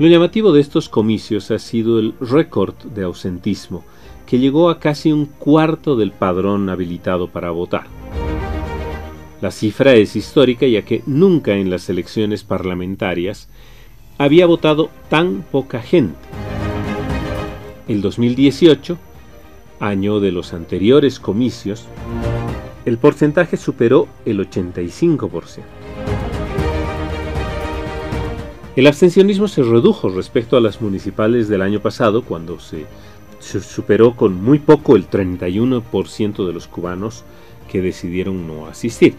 Lo 0.00 0.08
llamativo 0.08 0.50
de 0.50 0.60
estos 0.60 0.88
comicios 0.88 1.52
ha 1.52 1.60
sido 1.60 2.00
el 2.00 2.14
récord 2.20 2.74
de 2.82 3.04
ausentismo, 3.04 3.84
que 4.26 4.40
llegó 4.40 4.70
a 4.70 4.80
casi 4.80 5.12
un 5.12 5.26
cuarto 5.26 5.94
del 5.94 6.10
padrón 6.10 6.68
habilitado 6.68 7.28
para 7.28 7.52
votar. 7.52 8.01
La 9.42 9.50
cifra 9.50 9.94
es 9.94 10.14
histórica 10.14 10.68
ya 10.68 10.82
que 10.82 11.02
nunca 11.04 11.54
en 11.54 11.68
las 11.68 11.90
elecciones 11.90 12.44
parlamentarias 12.44 13.48
había 14.16 14.46
votado 14.46 14.88
tan 15.08 15.42
poca 15.42 15.82
gente. 15.82 16.14
El 17.88 18.02
2018, 18.02 18.96
año 19.80 20.20
de 20.20 20.30
los 20.30 20.52
anteriores 20.54 21.18
comicios, 21.18 21.86
el 22.84 22.98
porcentaje 22.98 23.56
superó 23.56 24.06
el 24.24 24.48
85%. 24.48 25.64
El 28.76 28.86
abstencionismo 28.86 29.48
se 29.48 29.64
redujo 29.64 30.08
respecto 30.08 30.56
a 30.56 30.60
las 30.60 30.80
municipales 30.80 31.48
del 31.48 31.62
año 31.62 31.80
pasado, 31.80 32.22
cuando 32.22 32.60
se, 32.60 32.86
superó 33.40 34.14
con 34.14 34.40
muy 34.40 34.60
poco 34.60 34.94
el 34.94 35.10
31% 35.10 36.46
de 36.46 36.52
los 36.52 36.68
cubanos 36.68 37.24
que 37.72 37.80
decidieron 37.80 38.46
no 38.46 38.66
asistir. 38.66 39.14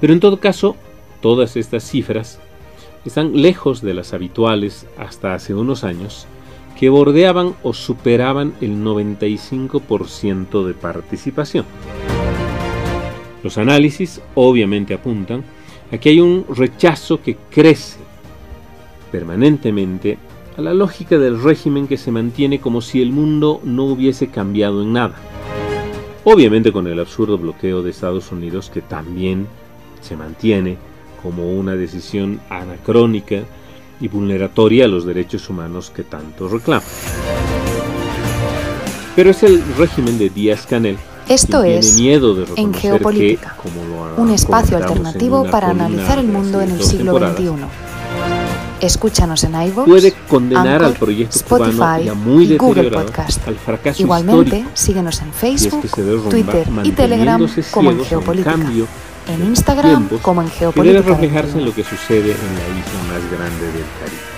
Pero 0.00 0.14
en 0.14 0.20
todo 0.20 0.40
caso, 0.40 0.74
todas 1.20 1.54
estas 1.56 1.84
cifras 1.84 2.40
están 3.04 3.40
lejos 3.42 3.82
de 3.82 3.92
las 3.92 4.14
habituales 4.14 4.86
hasta 4.96 5.34
hace 5.34 5.54
unos 5.54 5.84
años, 5.84 6.26
que 6.78 6.88
bordeaban 6.88 7.54
o 7.62 7.74
superaban 7.74 8.54
el 8.62 8.82
95% 8.82 10.66
de 10.66 10.72
participación. 10.72 11.66
Los 13.42 13.58
análisis 13.58 14.22
obviamente 14.34 14.94
apuntan 14.94 15.44
a 15.92 15.98
que 15.98 16.08
hay 16.08 16.20
un 16.20 16.46
rechazo 16.48 17.20
que 17.20 17.36
crece 17.50 17.98
permanentemente 19.12 20.16
a 20.56 20.62
la 20.62 20.72
lógica 20.72 21.18
del 21.18 21.42
régimen 21.42 21.86
que 21.86 21.98
se 21.98 22.10
mantiene 22.10 22.60
como 22.60 22.80
si 22.80 23.02
el 23.02 23.12
mundo 23.12 23.60
no 23.62 23.84
hubiese 23.84 24.28
cambiado 24.28 24.82
en 24.82 24.94
nada. 24.94 25.35
Obviamente 26.28 26.72
con 26.72 26.88
el 26.88 26.98
absurdo 26.98 27.38
bloqueo 27.38 27.82
de 27.82 27.90
Estados 27.90 28.32
Unidos 28.32 28.68
que 28.68 28.82
también 28.82 29.46
se 30.00 30.16
mantiene 30.16 30.76
como 31.22 31.52
una 31.52 31.76
decisión 31.76 32.40
anacrónica 32.50 33.44
y 34.00 34.08
vulneratoria 34.08 34.86
a 34.86 34.88
los 34.88 35.06
derechos 35.06 35.48
humanos 35.48 35.90
que 35.94 36.02
tanto 36.02 36.48
reclama. 36.48 36.82
Pero 39.14 39.30
es 39.30 39.42
el 39.44 39.62
régimen 39.76 40.18
de 40.18 40.28
Díaz 40.28 40.66
Canel 40.66 40.98
esto 41.28 41.64
es 41.64 41.98
miedo 41.98 42.36
de 42.36 42.46
En 42.54 42.72
Geopolítica, 42.72 43.56
un 44.16 44.30
espacio 44.30 44.76
alternativo 44.76 45.44
para 45.50 45.70
analizar 45.70 46.20
el 46.20 46.28
mundo 46.28 46.60
en 46.60 46.70
el 46.70 46.82
siglo 46.82 47.18
XXI. 47.18 47.85
Escúchanos 48.80 49.42
en 49.44 49.54
iVoox, 49.54 49.88
puede 49.88 50.12
condenar 50.28 50.82
al 50.82 50.92
proyecto 50.94 51.36
Spotify 51.36 52.04
y, 52.04 52.08
a 52.08 52.14
muy 52.14 52.52
y 52.52 52.56
Google 52.56 52.90
Podcast. 52.90 53.46
Al 53.48 53.56
fracaso 53.56 54.02
Igualmente, 54.02 54.66
síguenos 54.74 55.22
en 55.22 55.32
Facebook, 55.32 55.88
Twitter 56.28 56.68
y 56.84 56.92
Telegram 56.92 57.48
como 57.70 57.90
en 57.90 58.04
Geopolítica. 58.04 58.54
en 59.28 59.44
Instagram 59.44 60.08
como 60.20 60.42
en 60.42 60.50
Geopolítica. 60.50 61.00
debe 61.00 61.14
reflejarse 61.14 61.58
en 61.58 61.64
lo 61.64 61.74
que 61.74 61.84
sucede 61.84 62.32
en 62.32 62.54
la 62.54 62.68
isla 62.78 63.02
más 63.08 63.30
grande 63.30 63.66
del 63.66 63.86
Caribe. 64.00 64.36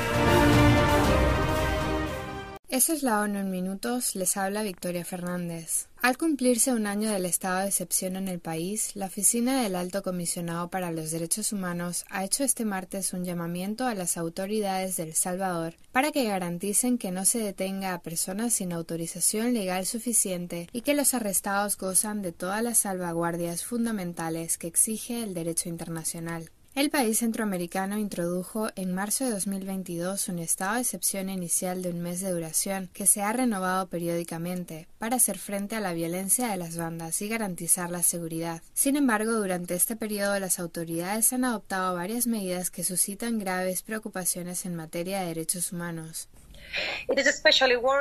Esa 2.68 2.92
es 2.92 3.02
la 3.02 3.21
ONU 3.23 3.38
en 3.40 3.50
minutos, 3.50 4.14
les 4.14 4.37
habla 4.37 4.62
Victoria 4.62 5.04
Fernández. 5.04 5.88
Al 6.00 6.17
cumplirse 6.17 6.73
un 6.73 6.87
año 6.87 7.11
del 7.11 7.26
estado 7.26 7.59
de 7.59 7.67
excepción 7.67 8.14
en 8.14 8.28
el 8.28 8.38
país, 8.38 8.95
la 8.95 9.07
Oficina 9.07 9.62
del 9.62 9.75
Alto 9.75 10.05
Comisionado 10.05 10.71
para 10.71 10.93
los 10.93 11.11
Derechos 11.11 11.52
Humanos 11.52 12.05
ha 12.09 12.25
hecho 12.25 12.45
este 12.45 12.64
martes 12.64 13.12
un 13.12 13.25
llamamiento 13.25 13.85
a 13.85 13.97
las 13.97 14.17
autoridades 14.17 14.97
de 14.97 15.02
El 15.02 15.14
Salvador 15.14 15.75
para 15.90 16.12
que 16.12 16.23
garanticen 16.23 16.99
que 16.99 17.11
no 17.11 17.25
se 17.25 17.40
detenga 17.40 17.95
a 17.95 18.00
personas 18.00 18.52
sin 18.52 18.73
autorización 18.73 19.52
legal 19.52 19.87
suficiente 19.87 20.69
y 20.73 20.83
que 20.83 20.95
los 20.95 21.14
arrestados 21.14 21.76
gozan 21.76 22.23
de 22.23 22.31
todas 22.31 22.62
las 22.62 22.78
salvaguardias 22.78 23.64
fundamentales 23.64 24.57
que 24.57 24.69
exige 24.69 25.25
el 25.25 25.35
derecho 25.35 25.69
internacional. 25.69 26.49
El 26.78 26.90
país 26.90 27.18
centroamericano 27.18 27.99
introdujo 27.99 28.68
en 28.76 28.94
marzo 28.94 29.25
de 29.25 29.32
2022 29.32 30.28
un 30.28 30.38
estado 30.38 30.76
de 30.76 30.82
excepción 30.82 31.28
inicial 31.28 31.82
de 31.82 31.90
un 31.90 31.99
mes 31.99 32.20
de 32.20 32.30
duración 32.30 32.88
que 32.92 33.04
se 33.04 33.20
ha 33.20 33.32
renovado 33.32 33.88
periódicamente 33.88 34.87
para 34.97 35.16
hacer 35.16 35.38
frente 35.38 35.75
a 35.75 35.80
la 35.80 35.92
violencia 35.92 36.47
de 36.47 36.56
las 36.56 36.76
bandas 36.76 37.20
y 37.20 37.26
garantizar 37.26 37.90
la 37.90 38.04
seguridad. 38.04 38.62
Sin 38.75 38.94
embargo, 38.94 39.32
durante 39.32 39.75
este 39.75 39.97
periodo 39.97 40.38
las 40.38 40.61
autoridades 40.61 41.32
han 41.32 41.44
adoptado 41.44 41.96
varias 41.96 42.29
medidas 42.29 42.70
que 42.70 42.85
suscitan 42.85 43.40
graves 43.40 43.83
preocupaciones 43.83 44.64
en 44.64 44.76
materia 44.76 45.18
de 45.18 45.26
derechos 45.26 45.72
humanos. 45.72 46.29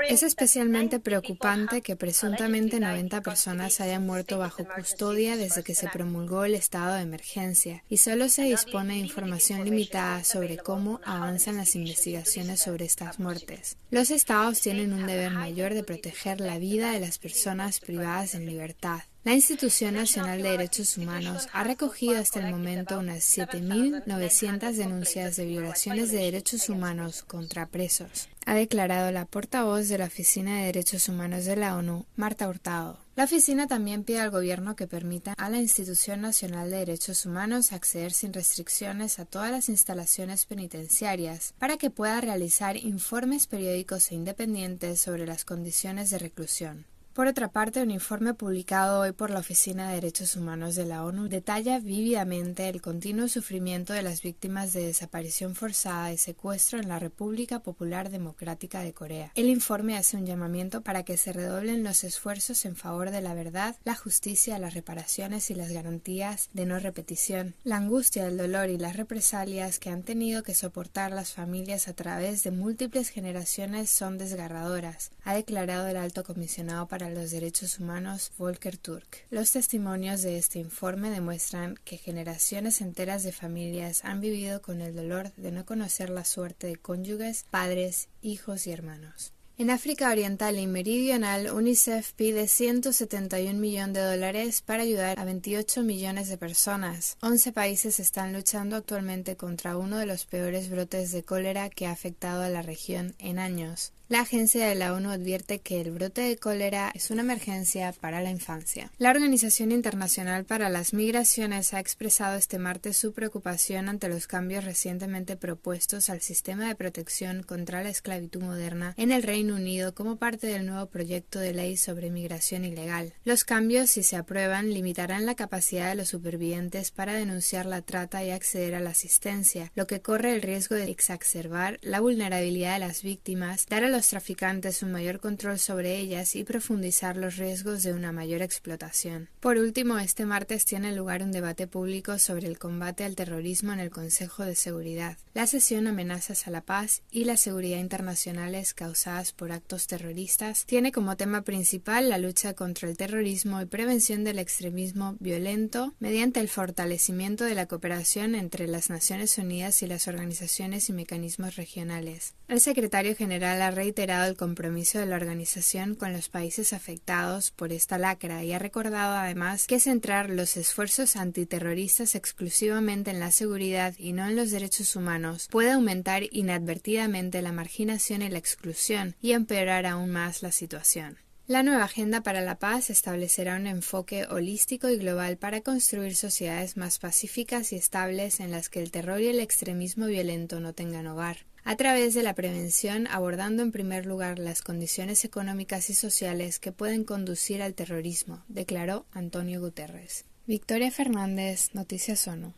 Es 0.10 0.24
especialmente 0.24 1.00
preocupante 1.00 1.82
que 1.82 1.96
presuntamente 1.96 2.80
90 2.80 3.22
personas 3.22 3.80
hayan 3.82 4.06
muerto 4.06 4.38
bajo 4.38 4.66
custodia 4.66 5.38
desde 5.38 5.64
que 5.64 5.76
se 5.76 5.88
promulgó 5.90 6.44
el 6.44 6.56
estado 6.56 6.96
de 6.96 7.02
emergencia 7.02 7.84
y 7.90 7.98
solo 7.98 8.30
se 8.30 8.44
dispone 8.44 8.94
de 8.94 9.00
información 9.00 9.64
limitada 9.64 10.24
sobre 10.24 10.58
cómo 10.58 11.00
avanzan 11.04 11.58
las 11.58 11.76
investigaciones 11.76 12.60
sobre 12.62 12.86
estas 12.86 13.20
muertes. 13.20 13.78
Los 13.90 14.12
estados 14.12 14.62
tienen 14.62 14.94
un 14.94 15.08
deber 15.08 15.32
mayor 15.32 15.74
de 15.74 15.84
proteger 15.84 16.42
la 16.42 16.60
vida 16.60 16.92
de 16.92 17.00
las 17.00 17.18
personas 17.18 17.80
privadas 17.80 18.36
en 18.36 18.46
libertad. 18.46 19.02
La 19.24 19.34
Institución 19.34 19.96
Nacional 19.96 20.42
de 20.42 20.52
Derechos 20.52 20.98
Humanos 20.98 21.50
ha 21.52 21.64
recogido 21.64 22.18
hasta 22.18 22.40
el 22.40 22.50
momento 22.54 22.98
unas 23.00 23.20
7.900 23.38 24.72
denuncias 24.72 25.36
de 25.36 25.46
violaciones 25.46 26.12
de 26.12 26.20
derechos 26.20 26.70
humanos 26.70 27.24
contra 27.24 27.68
presos, 27.68 28.30
ha 28.46 28.54
declarado 28.54 29.12
la 29.12 29.26
portavoz 29.26 29.90
de 29.90 29.98
la 29.98 30.06
Oficina 30.06 30.58
de 30.58 30.68
Derechos 30.68 31.10
Humanos 31.10 31.44
de 31.44 31.58
la 31.58 31.76
ONU, 31.76 32.06
Marta 32.16 32.48
Hurtado. 32.48 33.00
La 33.18 33.26
oficina 33.26 33.68
también 33.68 34.06
pide 34.06 34.22
al 34.22 34.30
gobierno 34.30 34.76
que 34.76 34.88
permita 34.88 35.34
a 35.38 35.50
la 35.50 35.58
Institución 35.58 36.22
Nacional 36.22 36.70
de 36.70 36.78
Derechos 36.78 37.26
Humanos 37.26 37.74
acceder 37.74 38.14
sin 38.14 38.32
restricciones 38.32 39.20
a 39.20 39.26
todas 39.26 39.52
las 39.52 39.68
instalaciones 39.68 40.46
penitenciarias 40.46 41.54
para 41.58 41.78
que 41.78 41.90
pueda 41.90 42.22
realizar 42.22 42.78
informes 42.78 43.48
periódicos 43.48 44.12
e 44.12 44.16
independientes 44.16 45.02
sobre 45.02 45.26
las 45.26 45.44
condiciones 45.44 46.12
de 46.12 46.20
reclusión. 46.20 46.86
Por 47.18 47.26
otra 47.26 47.48
parte, 47.48 47.82
un 47.82 47.90
informe 47.90 48.36
publicado 48.36 49.00
hoy 49.00 49.12
por 49.12 49.32
la 49.32 49.40
Oficina 49.40 49.88
de 49.88 49.96
Derechos 49.96 50.36
Humanos 50.36 50.76
de 50.76 50.86
la 50.86 51.04
ONU 51.04 51.28
detalla 51.28 51.80
vívidamente 51.80 52.70
el 52.70 52.80
continuo 52.80 53.28
sufrimiento 53.28 53.92
de 53.92 54.04
las 54.04 54.22
víctimas 54.22 54.72
de 54.72 54.86
desaparición 54.86 55.56
forzada 55.56 56.14
y 56.14 56.20
secuestro 56.20 56.78
en 56.78 56.88
la 56.88 57.00
República 57.00 57.58
Popular 57.58 58.12
Democrática 58.12 58.82
de 58.82 58.94
Corea. 58.94 59.32
El 59.34 59.48
informe 59.48 59.98
hace 59.98 60.16
un 60.16 60.28
llamamiento 60.28 60.82
para 60.82 61.02
que 61.02 61.18
se 61.18 61.34
redoblen 61.34 61.84
los 61.84 62.04
esfuerzos 62.04 62.66
en 62.66 62.76
favor 62.76 63.10
de 63.10 63.22
la 63.22 63.34
verdad, 63.34 63.78
la 63.84 63.96
justicia, 63.96 64.60
las 64.60 64.76
reparaciones 64.76 65.50
y 65.50 65.56
las 65.56 65.72
garantías 65.72 66.52
de 66.54 66.68
no 66.68 66.78
repetición. 66.78 67.56
La 67.64 67.78
angustia, 67.78 68.28
el 68.28 68.38
dolor 68.38 68.70
y 68.70 68.78
las 68.78 68.96
represalias 68.96 69.80
que 69.80 69.90
han 69.90 70.04
tenido 70.04 70.44
que 70.44 70.54
soportar 70.54 71.12
las 71.14 71.34
familias 71.34 71.88
a 71.88 71.94
través 71.94 72.44
de 72.44 72.52
múltiples 72.52 73.10
generaciones 73.10 73.90
son 73.90 74.20
desgarradoras, 74.20 75.10
ha 75.24 75.34
declarado 75.34 75.88
el 75.88 75.98
alto 75.98 76.24
comisionado 76.24 76.88
para 76.88 77.07
los 77.10 77.32
Derechos 77.32 77.80
Humanos 77.80 78.32
Volker 78.38 78.78
Turk. 78.78 79.26
Los 79.30 79.52
testimonios 79.52 80.22
de 80.22 80.38
este 80.38 80.60
informe 80.60 81.10
demuestran 81.10 81.76
que 81.84 81.98
generaciones 81.98 82.82
enteras 82.82 83.24
de 83.24 83.32
familias 83.32 84.04
han 84.04 84.22
vivido 84.22 84.62
con 84.62 84.82
el 84.82 84.96
dolor 84.96 85.32
de 85.36 85.52
no 85.52 85.66
conocer 85.66 86.10
la 86.10 86.26
suerte 86.26 86.68
de 86.68 86.78
cónyuges, 86.78 87.46
padres, 87.50 88.10
hijos 88.22 88.68
y 88.68 88.72
hermanos. 88.72 89.34
En 89.60 89.72
África 89.72 90.12
Oriental 90.12 90.60
y 90.60 90.68
Meridional, 90.68 91.52
UNICEF 91.52 92.14
pide 92.14 92.48
171 92.48 93.60
millones 93.60 93.96
de 93.96 94.02
dólares 94.02 94.62
para 94.62 94.84
ayudar 94.84 95.20
a 95.20 95.26
28 95.26 95.82
millones 95.82 96.30
de 96.30 96.38
personas. 96.38 97.18
11 97.24 97.54
países 97.54 98.00
están 98.00 98.34
luchando 98.34 98.76
actualmente 98.76 99.36
contra 99.36 99.76
uno 99.76 99.98
de 99.98 100.06
los 100.06 100.26
peores 100.26 100.70
brotes 100.70 101.12
de 101.12 101.24
cólera 101.24 101.72
que 101.72 101.88
ha 101.88 101.92
afectado 101.92 102.44
a 102.44 102.50
la 102.50 102.62
región 102.62 103.16
en 103.18 103.40
años. 103.40 103.94
La 104.10 104.22
agencia 104.22 104.66
de 104.66 104.76
la 104.76 104.94
ONU 104.94 105.12
advierte 105.12 105.60
que 105.60 105.82
el 105.82 105.92
brote 105.92 106.22
de 106.22 106.38
cólera 106.38 106.92
es 106.96 107.12
una 107.12 107.24
emergencia 107.24 107.92
para 107.92 108.22
la 108.22 108.30
infancia. 108.30 108.90
La 109.00 109.10
Organización 109.10 109.74
Internacional 109.74 110.46
para 110.46 110.70
las 110.70 110.94
Migraciones 110.94 111.74
ha 111.74 111.82
expresado 111.82 112.38
este 112.38 112.58
martes 112.58 112.96
su 112.96 113.12
preocupación 113.12 113.90
ante 113.90 114.08
los 114.08 114.26
cambios 114.26 114.64
recientemente 114.64 115.36
propuestos 115.36 116.10
al 116.10 116.22
sistema 116.22 116.70
de 116.70 116.76
protección 116.76 117.44
contra 117.44 117.84
la 117.84 117.90
esclavitud 117.90 118.42
moderna 118.42 118.94
en 118.96 119.12
el 119.12 119.24
Reino 119.24 119.56
Unido 119.56 119.94
como 119.94 120.16
parte 120.16 120.48
del 120.48 120.66
nuevo 120.66 120.86
proyecto 120.86 121.40
de 121.40 121.54
ley 121.54 121.76
sobre 121.76 122.10
migración 122.10 122.64
ilegal. 122.64 123.14
Los 123.26 123.44
cambios, 123.44 123.90
si 123.90 124.04
se 124.04 124.16
aprueban, 124.16 124.74
limitarán 124.74 125.26
la 125.26 125.36
capacidad 125.36 125.90
de 125.90 125.96
los 125.96 126.08
supervivientes 126.08 126.92
para 126.92 127.12
denunciar 127.12 127.66
la 127.66 127.82
trata 127.82 128.24
y 128.24 128.32
acceder 128.32 128.74
a 128.74 128.80
la 128.80 128.92
asistencia, 128.92 129.70
lo 129.76 129.86
que 129.86 130.02
corre 130.02 130.34
el 130.34 130.42
riesgo 130.42 130.76
de 130.76 130.90
exacerbar 130.90 131.78
la 131.82 132.00
vulnerabilidad 132.00 132.76
de 132.76 132.88
las 132.88 133.04
víctimas, 133.04 133.66
traficantes 134.06 134.84
un 134.84 134.92
mayor 134.92 135.20
control 135.20 135.60
sobre 135.60 135.98
ellas 135.98 136.36
y 136.36 136.44
profundizar 136.44 137.18
los 137.18 137.38
riesgos 137.38 137.84
de 137.84 137.94
una 137.94 138.12
mayor 138.12 138.42
explotación. 138.42 139.30
Por 139.40 139.58
último, 139.58 139.98
este 139.98 140.26
martes 140.26 140.66
tiene 140.66 140.96
lugar 140.96 141.24
un 141.24 141.32
debate 141.32 141.68
público 141.68 142.20
sobre 142.20 142.48
el 142.48 142.60
combate 142.60 143.04
al 143.04 143.16
terrorismo 143.16 143.74
en 143.74 143.80
el 143.80 143.90
Consejo 143.90 144.44
de 144.44 144.56
Seguridad. 144.56 145.18
La 145.34 145.48
sesión 145.48 145.88
Amenazas 145.88 146.48
a 146.48 146.52
la 146.52 146.62
paz 146.62 147.02
y 147.12 147.24
la 147.24 147.38
seguridad 147.38 147.80
internacionales 147.80 148.74
causadas 148.74 149.32
por 149.32 149.52
actos 149.52 149.88
terroristas 149.88 150.66
tiene 150.66 150.92
como 150.92 151.18
tema 151.18 151.42
principal 151.42 152.10
la 152.10 152.18
lucha 152.18 152.54
contra 152.54 152.90
el 152.90 152.98
terrorismo 152.98 153.62
y 153.62 153.66
prevención 153.66 154.24
del 154.24 154.40
extremismo 154.40 155.16
violento 155.20 155.94
mediante 156.00 156.40
el 156.40 156.50
fortalecimiento 156.50 157.46
de 157.46 157.56
la 157.56 157.68
cooperación 157.68 158.36
entre 158.36 158.68
las 158.68 158.90
Naciones 158.90 159.38
Unidas 159.38 159.82
y 159.82 159.88
las 159.88 160.08
organizaciones 160.08 160.90
y 160.90 160.94
mecanismos 160.94 161.56
regionales. 161.56 162.34
El 162.48 162.62
secretario 162.62 163.16
general 163.16 163.62
reiterado 163.88 164.30
el 164.30 164.36
compromiso 164.36 165.00
de 165.00 165.06
la 165.06 165.16
organización 165.16 165.96
con 165.96 166.12
los 166.12 166.28
países 166.28 166.74
afectados 166.74 167.52
por 167.52 167.72
esta 167.72 167.98
lacra 167.98 168.44
y 168.44 168.52
ha 168.52 168.60
recordado 168.60 169.16
además 169.16 169.66
que 169.66 169.80
centrar 169.80 170.30
los 170.30 170.58
esfuerzos 170.58 171.16
antiterroristas 171.16 172.14
exclusivamente 172.14 173.12
en 173.12 173.22
la 173.22 173.32
seguridad 173.32 173.94
y 173.98 174.12
no 174.12 174.28
en 174.28 174.36
los 174.36 174.52
derechos 174.52 174.98
humanos 174.98 175.48
puede 175.50 175.72
aumentar 175.72 176.24
inadvertidamente 176.32 177.42
la 177.42 177.54
marginación 177.54 178.24
y 178.24 178.30
la 178.30 178.40
exclusión 178.40 179.16
y 179.22 179.32
empeorar 179.32 179.86
aún 179.86 180.10
más 180.10 180.44
la 180.44 180.52
situación. 180.52 181.18
La 181.48 181.64
nueva 181.64 181.86
Agenda 181.86 182.24
para 182.24 182.42
la 182.42 182.60
Paz 182.60 182.90
establecerá 182.90 183.56
un 183.56 183.68
enfoque 183.68 184.26
holístico 184.26 184.90
y 184.90 184.98
global 184.98 185.38
para 185.38 185.62
construir 185.62 186.14
sociedades 186.18 186.76
más 186.76 187.00
pacíficas 187.00 187.72
y 187.72 187.78
estables 187.78 188.42
en 188.42 188.52
las 188.52 188.68
que 188.68 188.82
el 188.82 188.92
terror 188.92 189.22
y 189.22 189.28
el 189.28 189.40
extremismo 189.40 190.08
violento 190.08 190.60
no 190.60 190.74
tengan 190.74 191.08
hogar, 191.08 191.46
a 191.68 191.76
través 191.76 192.14
de 192.14 192.24
la 192.24 192.34
prevención 192.34 193.08
abordando 193.08 193.62
en 193.62 193.74
primer 193.74 194.06
lugar 194.06 194.40
las 194.40 194.62
condiciones 194.62 195.26
económicas 195.26 195.90
y 195.90 195.94
sociales 195.94 196.60
que 196.60 196.72
pueden 196.72 197.04
conducir 197.04 197.62
al 197.62 197.74
terrorismo, 197.74 198.46
declaró 198.48 199.06
Antonio 199.12 199.60
Guterres. 199.60 200.24
Victoria 200.46 200.92
Fernández, 200.92 201.72
Noticias 201.74 202.26
ONU. 202.26 202.54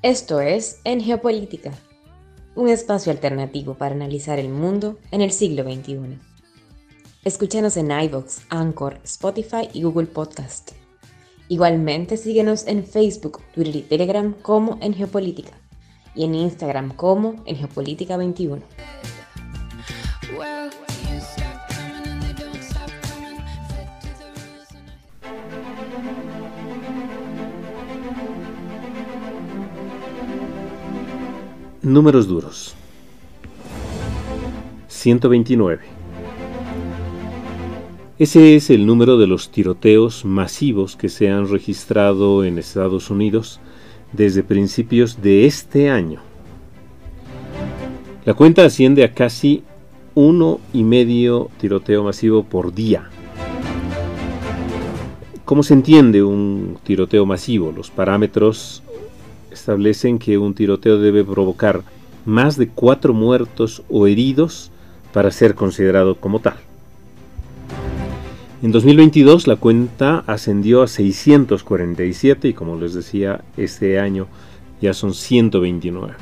Esto 0.00 0.40
es 0.40 0.80
En 0.84 1.02
Geopolítica 1.02 1.72
un 2.54 2.68
espacio 2.68 3.12
alternativo 3.12 3.74
para 3.74 3.94
analizar 3.94 4.38
el 4.38 4.48
mundo 4.48 4.98
en 5.10 5.20
el 5.20 5.32
siglo 5.32 5.64
XXI. 5.64 6.18
Escúchanos 7.24 7.76
en 7.76 7.90
iVoox, 7.90 8.40
Anchor, 8.48 9.00
Spotify 9.04 9.68
y 9.72 9.82
Google 9.82 10.06
Podcast. 10.06 10.81
Igualmente 11.48 12.16
síguenos 12.16 12.66
en 12.66 12.84
Facebook, 12.84 13.40
Twitter 13.54 13.76
y 13.76 13.82
Telegram 13.82 14.32
como 14.42 14.78
en 14.80 14.94
Geopolítica 14.94 15.52
y 16.14 16.24
en 16.24 16.34
Instagram 16.34 16.94
como 16.94 17.42
en 17.46 17.56
Geopolítica 17.56 18.16
21. 18.16 18.62
Números 31.82 32.28
duros. 32.28 32.76
129. 34.86 36.01
Ese 38.22 38.54
es 38.54 38.70
el 38.70 38.86
número 38.86 39.18
de 39.18 39.26
los 39.26 39.50
tiroteos 39.50 40.24
masivos 40.24 40.94
que 40.94 41.08
se 41.08 41.28
han 41.28 41.48
registrado 41.48 42.44
en 42.44 42.56
Estados 42.56 43.10
Unidos 43.10 43.58
desde 44.12 44.44
principios 44.44 45.20
de 45.20 45.44
este 45.46 45.90
año. 45.90 46.20
La 48.24 48.34
cuenta 48.34 48.64
asciende 48.64 49.02
a 49.02 49.12
casi 49.12 49.64
uno 50.14 50.60
y 50.72 50.84
medio 50.84 51.50
tiroteo 51.58 52.04
masivo 52.04 52.44
por 52.44 52.72
día. 52.72 53.10
¿Cómo 55.44 55.64
se 55.64 55.74
entiende 55.74 56.22
un 56.22 56.78
tiroteo 56.84 57.26
masivo? 57.26 57.72
Los 57.72 57.90
parámetros 57.90 58.84
establecen 59.50 60.20
que 60.20 60.38
un 60.38 60.54
tiroteo 60.54 60.98
debe 60.98 61.24
provocar 61.24 61.82
más 62.24 62.56
de 62.56 62.68
cuatro 62.68 63.14
muertos 63.14 63.82
o 63.90 64.06
heridos 64.06 64.70
para 65.12 65.32
ser 65.32 65.56
considerado 65.56 66.14
como 66.14 66.38
tal. 66.38 66.54
En 68.62 68.70
2022 68.70 69.48
la 69.48 69.56
cuenta 69.56 70.22
ascendió 70.24 70.82
a 70.82 70.86
647 70.86 72.46
y 72.46 72.52
como 72.54 72.78
les 72.78 72.94
decía, 72.94 73.40
este 73.56 73.98
año 73.98 74.28
ya 74.80 74.94
son 74.94 75.14
129. 75.14 76.14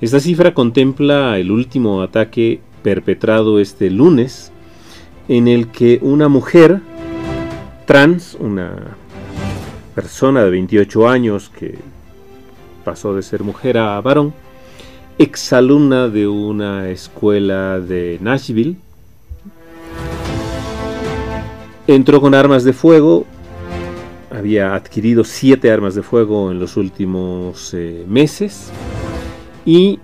Esta 0.00 0.20
cifra 0.20 0.54
contempla 0.54 1.38
el 1.38 1.50
último 1.50 2.00
ataque 2.00 2.60
perpetrado 2.82 3.60
este 3.60 3.90
lunes 3.90 4.52
en 5.28 5.46
el 5.46 5.68
que 5.68 5.98
una 6.00 6.28
mujer 6.28 6.80
trans, 7.84 8.38
una 8.40 8.96
persona 9.94 10.44
de 10.44 10.50
28 10.50 11.08
años 11.08 11.50
que 11.50 11.74
pasó 12.86 13.14
de 13.14 13.22
ser 13.22 13.44
mujer 13.44 13.76
a 13.76 14.00
varón, 14.00 14.32
exalumna 15.18 16.08
de 16.08 16.26
una 16.26 16.88
escuela 16.88 17.80
de 17.80 18.18
Nashville. 18.22 18.76
Entró 21.86 22.20
con 22.20 22.34
armas 22.34 22.64
de 22.64 22.72
fuego, 22.72 23.26
había 24.30 24.74
adquirido 24.74 25.22
siete 25.22 25.70
armas 25.70 25.94
de 25.94 26.02
fuego 26.02 26.50
en 26.50 26.58
los 26.58 26.76
últimos 26.76 27.74
eh, 27.74 28.04
meses. 28.08 28.70
Y 29.66 29.98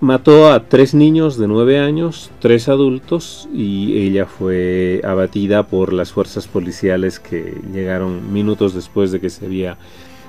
mató 0.00 0.52
a 0.52 0.68
tres 0.68 0.94
niños 0.94 1.38
de 1.38 1.48
nueve 1.48 1.78
años, 1.78 2.30
tres 2.40 2.68
adultos 2.68 3.48
y 3.52 3.98
ella 3.98 4.26
fue 4.26 5.00
abatida 5.02 5.64
por 5.64 5.92
las 5.92 6.12
fuerzas 6.12 6.46
policiales 6.46 7.18
que 7.18 7.60
llegaron 7.72 8.32
minutos 8.32 8.74
después 8.74 9.10
de 9.10 9.20
que 9.20 9.30
se 9.30 9.46
había 9.46 9.76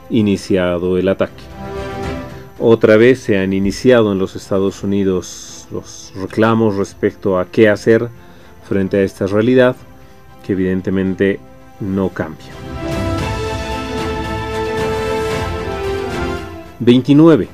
iniciado 0.09 0.97
el 0.97 1.07
ataque. 1.07 1.43
Otra 2.57 2.97
vez 2.97 3.19
se 3.19 3.37
han 3.37 3.53
iniciado 3.53 4.11
en 4.11 4.19
los 4.19 4.35
Estados 4.35 4.83
Unidos 4.83 5.67
los 5.71 6.11
reclamos 6.15 6.77
respecto 6.77 7.37
a 7.37 7.45
qué 7.45 7.69
hacer 7.69 8.09
frente 8.67 8.97
a 8.97 9.03
esta 9.03 9.27
realidad 9.27 9.75
evidentemente 10.53 11.39
no 11.79 12.09
cambia. 12.09 12.51
29. 16.79 17.47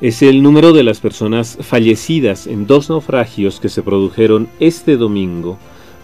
Es 0.00 0.22
el 0.22 0.42
número 0.42 0.72
de 0.72 0.82
las 0.82 1.00
personas 1.00 1.58
fallecidas 1.60 2.46
en 2.46 2.66
dos 2.66 2.88
naufragios 2.88 3.60
que 3.60 3.68
se 3.68 3.82
produjeron 3.82 4.48
este 4.60 4.96
domingo 4.96 5.58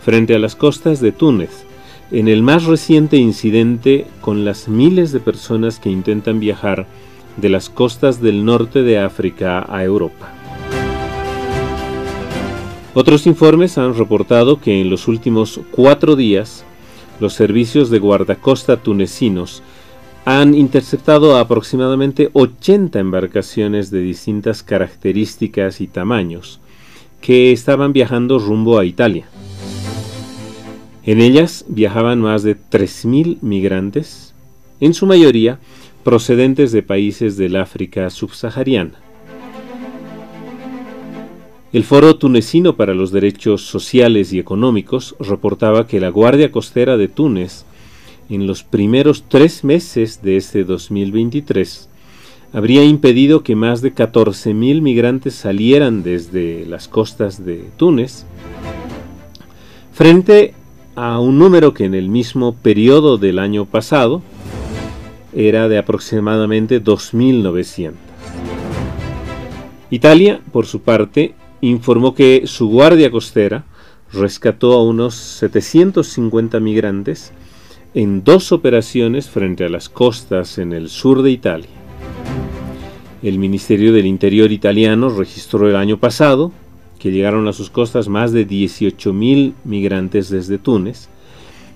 frente 0.04 0.34
a 0.34 0.38
las 0.38 0.54
costas 0.54 1.00
de 1.00 1.12
Túnez, 1.12 1.64
en 2.10 2.28
el 2.28 2.42
más 2.42 2.64
reciente 2.64 3.16
incidente 3.16 4.06
con 4.20 4.44
las 4.44 4.68
miles 4.68 5.12
de 5.12 5.20
personas 5.20 5.78
que 5.78 5.90
intentan 5.90 6.40
viajar 6.40 6.86
de 7.36 7.48
las 7.48 7.68
costas 7.68 8.20
del 8.20 8.44
norte 8.44 8.82
de 8.82 8.98
África 8.98 9.66
a 9.68 9.82
Europa. 9.82 10.35
Otros 12.98 13.26
informes 13.26 13.76
han 13.76 13.94
reportado 13.94 14.58
que 14.58 14.80
en 14.80 14.88
los 14.88 15.06
últimos 15.06 15.60
cuatro 15.70 16.16
días 16.16 16.64
los 17.20 17.34
servicios 17.34 17.90
de 17.90 17.98
guardacosta 17.98 18.78
tunecinos 18.78 19.62
han 20.24 20.54
interceptado 20.54 21.36
aproximadamente 21.36 22.30
80 22.32 22.98
embarcaciones 22.98 23.90
de 23.90 24.00
distintas 24.00 24.62
características 24.62 25.82
y 25.82 25.88
tamaños 25.88 26.58
que 27.20 27.52
estaban 27.52 27.92
viajando 27.92 28.38
rumbo 28.38 28.78
a 28.78 28.86
Italia. 28.86 29.26
En 31.04 31.20
ellas 31.20 31.66
viajaban 31.68 32.22
más 32.22 32.44
de 32.44 32.56
3.000 32.56 33.42
migrantes, 33.42 34.32
en 34.80 34.94
su 34.94 35.04
mayoría 35.04 35.58
procedentes 36.02 36.72
de 36.72 36.82
países 36.82 37.36
del 37.36 37.56
África 37.56 38.08
subsahariana. 38.08 39.05
El 41.76 41.84
Foro 41.84 42.16
Tunecino 42.16 42.74
para 42.74 42.94
los 42.94 43.12
Derechos 43.12 43.60
Sociales 43.60 44.32
y 44.32 44.38
Económicos 44.38 45.14
reportaba 45.20 45.86
que 45.86 46.00
la 46.00 46.08
Guardia 46.08 46.50
Costera 46.50 46.96
de 46.96 47.06
Túnez, 47.06 47.66
en 48.30 48.46
los 48.46 48.62
primeros 48.62 49.24
tres 49.28 49.62
meses 49.62 50.22
de 50.22 50.38
este 50.38 50.64
2023, 50.64 51.90
habría 52.54 52.82
impedido 52.82 53.42
que 53.42 53.56
más 53.56 53.82
de 53.82 53.94
14.000 53.94 54.80
migrantes 54.80 55.34
salieran 55.34 56.02
desde 56.02 56.64
las 56.64 56.88
costas 56.88 57.44
de 57.44 57.66
Túnez, 57.76 58.24
frente 59.92 60.54
a 60.94 61.20
un 61.20 61.38
número 61.38 61.74
que 61.74 61.84
en 61.84 61.94
el 61.94 62.08
mismo 62.08 62.54
periodo 62.54 63.18
del 63.18 63.38
año 63.38 63.66
pasado 63.66 64.22
era 65.34 65.68
de 65.68 65.76
aproximadamente 65.76 66.82
2.900. 66.82 67.92
Italia, 69.90 70.40
por 70.52 70.64
su 70.64 70.80
parte, 70.80 71.34
informó 71.60 72.14
que 72.14 72.42
su 72.46 72.68
guardia 72.68 73.10
costera 73.10 73.64
rescató 74.12 74.72
a 74.74 74.82
unos 74.82 75.14
750 75.14 76.60
migrantes 76.60 77.32
en 77.94 78.24
dos 78.24 78.52
operaciones 78.52 79.28
frente 79.28 79.64
a 79.64 79.68
las 79.68 79.88
costas 79.88 80.58
en 80.58 80.72
el 80.72 80.88
sur 80.88 81.22
de 81.22 81.30
Italia. 81.30 81.70
El 83.22 83.38
Ministerio 83.38 83.92
del 83.92 84.06
Interior 84.06 84.52
italiano 84.52 85.08
registró 85.08 85.68
el 85.68 85.76
año 85.76 85.98
pasado 85.98 86.52
que 86.98 87.10
llegaron 87.10 87.48
a 87.48 87.52
sus 87.52 87.70
costas 87.70 88.08
más 88.08 88.32
de 88.32 88.46
18.000 88.46 89.54
migrantes 89.64 90.28
desde 90.28 90.58
Túnez, 90.58 91.08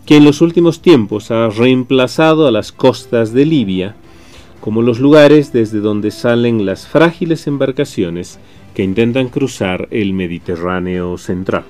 que 0.07 0.17
en 0.17 0.25
los 0.25 0.41
últimos 0.41 0.81
tiempos 0.83 1.31
ha 1.31 1.49
reemplazado 1.49 2.47
a 2.47 2.51
las 2.51 2.73
costas 2.73 3.33
de 3.33 3.47
Libia 3.47 3.97
como 4.61 4.83
los 4.83 5.01
lugares 5.01 5.53
desde 5.53 5.81
donde 5.81 6.11
salen 6.11 6.67
las 6.67 6.87
frágiles 6.87 7.47
embarcaciones 7.47 8.39
que 8.75 8.83
intentan 8.83 9.29
cruzar 9.29 9.89
el 9.91 10.13
Mediterráneo 10.13 11.19
central. 11.19 11.65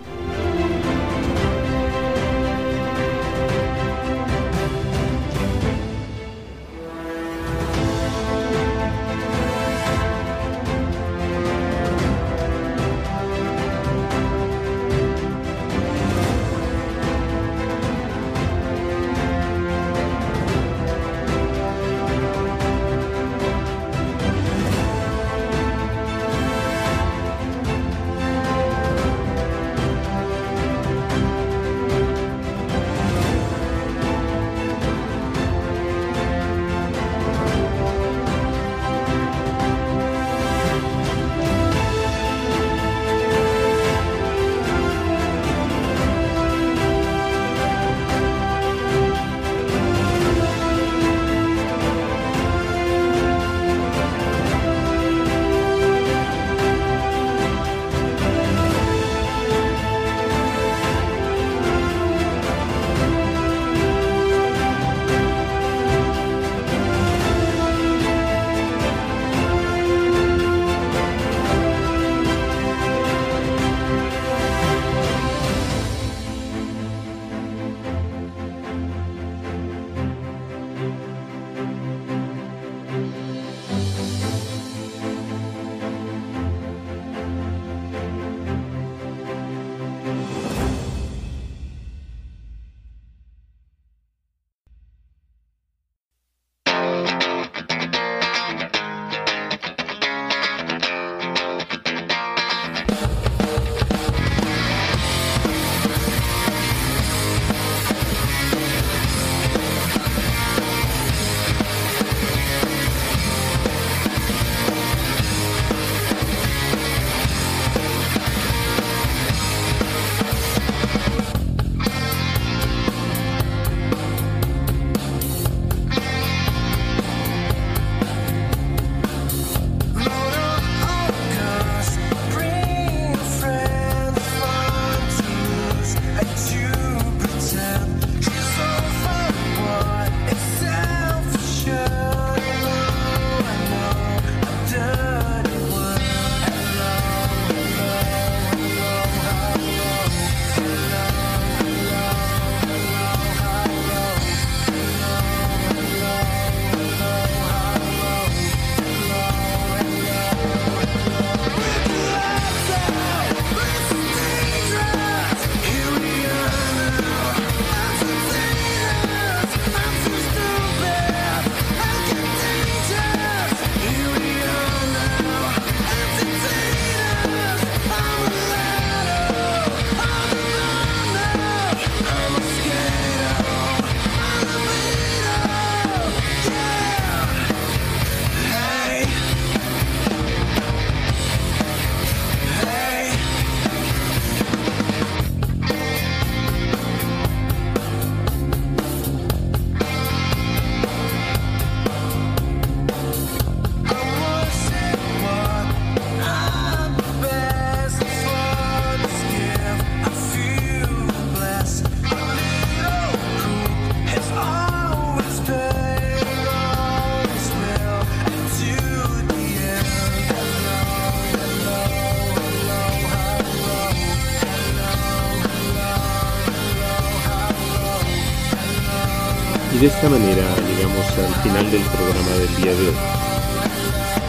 De 229.80 229.86
esta 229.86 230.10
manera 230.10 230.44
llegamos 230.68 231.06
al 231.16 231.42
final 231.42 231.70
del 231.70 231.80
programa 231.80 232.32
del 232.36 232.56
día 232.56 232.74
de 232.74 232.88
hoy. 232.88 232.96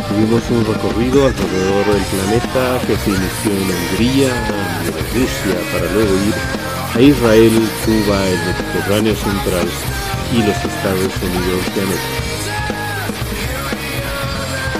Tuvimos 0.07 0.43
un 0.49 0.63
recorrido 0.65 1.27
alrededor 1.27 1.85
del 1.87 2.03
planeta 2.05 2.79
que 2.87 2.95
se 2.95 3.09
inició 3.09 3.51
en 3.51 3.67
Hungría, 3.67 4.31
en 4.85 4.93
Rusia, 5.11 5.55
para 5.73 5.91
luego 5.91 6.13
ir 6.23 6.33
a 6.95 7.01
Israel, 7.01 7.69
Cuba, 7.83 8.27
el 8.27 8.39
Mediterráneo 8.39 9.13
Central 9.13 9.67
y 10.31 10.37
los 10.37 10.55
Estados 10.55 11.13
Unidos 11.19 11.75
de 11.75 11.81
América. 11.81 12.21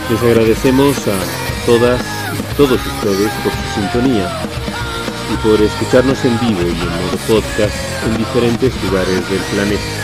Les 0.10 0.24
agradecemos 0.24 0.98
a 1.08 1.66
todas 1.66 2.02
y 2.32 2.56
todos 2.56 2.80
ustedes 2.80 3.32
por 3.44 3.52
su 3.52 3.82
sintonía 3.82 4.32
y 5.34 5.36
por 5.46 5.62
escucharnos 5.62 6.24
en 6.24 6.40
vivo 6.40 6.62
y 6.62 6.80
en 6.80 6.90
modo 6.90 7.18
podcast 7.28 7.76
en 8.06 8.18
diferentes 8.18 8.74
lugares 8.84 9.30
del 9.30 9.40
planeta. 9.54 10.01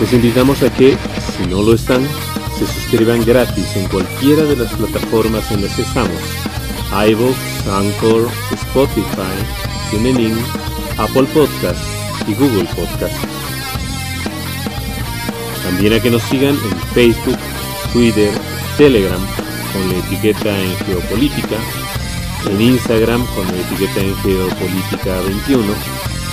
Les 0.00 0.14
invitamos 0.14 0.62
a 0.62 0.72
que, 0.72 0.96
si 1.36 1.46
no 1.46 1.60
lo 1.60 1.74
están, 1.74 2.02
se 2.58 2.66
suscriban 2.66 3.22
gratis 3.22 3.76
en 3.76 3.86
cualquiera 3.88 4.44
de 4.44 4.56
las 4.56 4.72
plataformas 4.72 5.50
en 5.52 5.62
las 5.62 5.76
que 5.76 5.82
estamos. 5.82 6.16
iVoox, 7.06 7.36
Anchor, 7.68 8.30
Spotify, 8.50 9.36
TuneIn, 9.90 10.38
Apple 10.96 11.28
Podcast 11.34 11.84
y 12.26 12.32
Google 12.32 12.64
Podcast. 12.74 13.14
También 15.64 15.92
a 15.92 16.00
que 16.00 16.10
nos 16.10 16.22
sigan 16.22 16.54
en 16.54 16.80
Facebook, 16.94 17.38
Twitter, 17.92 18.32
Telegram 18.78 19.20
con 19.74 19.86
la 19.86 19.98
etiqueta 19.98 20.58
en 20.58 20.76
Geopolítica, 20.78 21.56
en 22.50 22.58
Instagram 22.58 23.26
con 23.34 23.46
la 23.48 23.60
etiqueta 23.60 24.00
en 24.00 24.16
Geopolítica 24.16 25.20
21 25.26 25.62